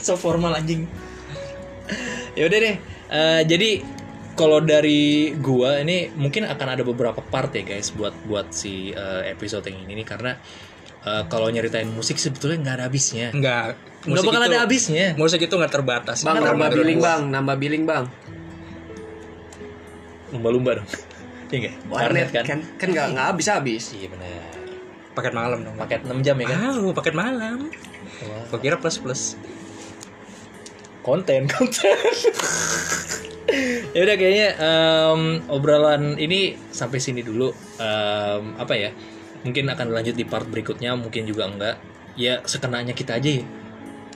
So 0.00 0.14
formal 0.14 0.50
anjing. 0.52 0.86
Ya 2.32 2.46
udah 2.46 2.58
deh. 2.58 2.76
Eh, 3.08 3.40
jadi 3.44 3.82
kalau 4.40 4.64
dari 4.64 5.36
gua 5.36 5.84
ini 5.84 6.08
mungkin 6.16 6.48
akan 6.48 6.68
ada 6.72 6.80
beberapa 6.80 7.20
part 7.20 7.52
ya 7.52 7.60
guys 7.60 7.92
buat 7.92 8.16
buat 8.24 8.56
si 8.56 8.96
eh, 8.96 9.28
episode 9.28 9.68
yang 9.68 9.84
ini 9.84 10.00
nih. 10.00 10.06
Karena 10.08 10.32
eh, 11.04 11.22
kalau 11.28 11.52
nyeritain 11.52 11.92
musik 11.92 12.16
sebetulnya 12.16 12.64
nggak 12.64 12.74
ada 12.80 12.84
habisnya. 12.88 13.28
Enggak 13.36 13.76
nggak 14.08 14.24
bakal 14.24 14.42
ada 14.48 14.58
habisnya. 14.64 15.12
Musik 15.20 15.44
itu 15.44 15.52
gak 15.52 15.68
terbatas. 15.68 16.24
Bang 16.24 16.40
nambah 16.40 16.72
billing 16.72 17.04
bang. 17.04 17.22
Nambah 17.28 17.56
billing 17.60 17.84
bang. 17.84 18.04
Lumba-lumba 20.32 20.80
dong. 20.80 20.88
Iya 21.52 21.56
nggak? 21.68 21.74
Warnet 21.92 22.28
kan? 22.32 22.44
kan? 22.48 22.60
Kan 22.80 22.88
nggak 22.96 23.06
nggak 23.12 23.26
habis 23.36 23.46
habis 23.52 23.84
iya 23.92 24.08
benar. 24.08 24.40
Paket 25.12 25.34
malam 25.36 25.58
dong. 25.68 25.76
Paket 25.76 26.00
6 26.08 26.24
jam 26.24 26.36
ya 26.40 26.46
kan? 26.48 26.58
Ah, 26.64 26.92
paket 26.96 27.12
malam. 27.12 27.68
Gue 28.48 28.60
kira 28.62 28.80
plus 28.80 28.96
plus 28.96 29.36
konten 31.00 31.48
konten 31.48 31.96
ya 33.90 34.00
udah 34.04 34.16
kayaknya 34.16 34.48
em, 34.58 35.22
obrolan 35.48 36.14
ini 36.16 36.54
sampai 36.70 36.98
sini 36.98 37.24
dulu 37.24 37.50
Em, 37.80 38.54
apa 38.60 38.74
ya 38.76 38.90
mungkin 39.40 39.72
akan 39.72 39.86
lanjut 39.90 40.14
di 40.14 40.28
part 40.28 40.44
berikutnya 40.44 40.92
mungkin 40.94 41.24
juga 41.24 41.48
enggak 41.48 41.76
ya 42.14 42.44
sekenanya 42.44 42.92
kita 42.92 43.16
aja 43.16 43.40
ya 43.40 43.44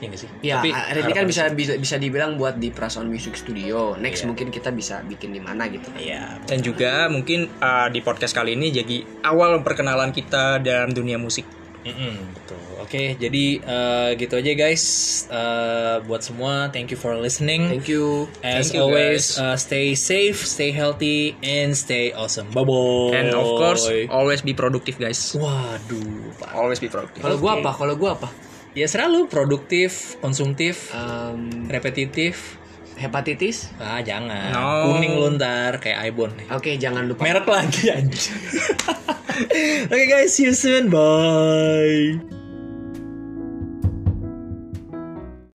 ya 0.03 0.11
nggak 0.11 0.21
sih 0.21 0.31
Ya, 0.45 0.61
Tapi 0.61 0.69
ini 0.75 1.13
kan 1.15 1.25
bisa 1.25 1.49
bisa 1.55 1.73
bisa 1.81 1.97
dibilang 1.97 2.37
buat 2.37 2.59
di 2.59 2.69
Prasound 2.69 3.09
Music 3.09 3.39
Studio. 3.39 3.95
Next 3.97 4.21
Iya. 4.21 4.27
mungkin 4.29 4.51
kita 4.51 4.69
bisa 4.75 5.01
bikin 5.07 5.33
di 5.33 5.41
mana 5.41 5.71
gitu. 5.71 5.87
Iya. 5.97 6.45
Dan 6.45 6.61
juga 6.61 7.07
mungkin 7.09 7.49
uh, 7.63 7.89
di 7.89 8.03
podcast 8.05 8.35
kali 8.37 8.53
ini 8.59 8.75
jadi 8.75 9.01
awal 9.25 9.63
perkenalan 9.65 10.11
kita 10.13 10.61
dalam 10.61 10.93
dunia 10.93 11.17
musik. 11.17 11.47
Mm-mm, 11.85 12.17
betul. 12.33 12.57
Oke, 12.81 13.13
jadi 13.15 13.45
eh, 13.57 14.11
gitu 14.17 14.35
aja 14.35 14.53
guys. 14.55 14.85
Eh, 15.27 15.97
buat 16.03 16.21
semua, 16.21 16.69
thank 16.69 16.89
you 16.89 16.97
for 16.97 17.13
listening. 17.15 17.69
Thank 17.69 17.87
you. 17.87 18.25
As 18.41 18.69
Thank 18.69 18.75
you, 18.75 18.83
always, 18.83 19.23
guys. 19.31 19.45
uh, 19.45 19.57
stay 19.57 19.93
safe, 19.93 20.41
stay 20.41 20.69
healthy, 20.71 21.37
and 21.39 21.73
stay 21.73 22.11
awesome. 22.11 22.49
Bye 22.51 22.63
bye. 22.63 23.13
And 23.13 23.31
of 23.31 23.49
course, 23.55 23.85
always 24.09 24.41
be 24.41 24.53
productive 24.53 24.97
guys. 24.97 25.21
waduh, 25.35 26.09
Pak. 26.37 26.51
Always 26.53 26.79
be 26.79 26.89
productive. 26.89 27.21
Kalau 27.21 27.37
gua 27.37 27.53
Oke. 27.55 27.61
apa? 27.61 27.71
Kalau 27.75 27.95
gua 27.95 28.11
apa? 28.15 28.29
Ya 28.73 28.85
selalu 28.85 29.29
produktif, 29.29 30.17
konsumtif, 30.19 30.91
Em, 30.91 31.69
repetitif. 31.69 32.59
hepatitis. 32.95 33.75
Ah 33.77 33.99
jangan. 34.01 34.51
No. 34.51 34.95
Kuning 34.95 35.15
lu 35.15 35.35
ntar 35.35 35.79
kayak 35.79 36.09
Ibon 36.09 36.31
nih. 36.33 36.47
Oke, 36.49 36.75
jangan 36.75 37.05
lupa. 37.05 37.23
Merek 37.23 37.43
lagi 37.45 37.91
anjir. 37.91 38.35
Oke 39.35 40.09
guys, 40.09 40.37
see 40.37 40.45
you 40.45 40.55
soon. 40.55 40.91
Bye. 40.91 42.44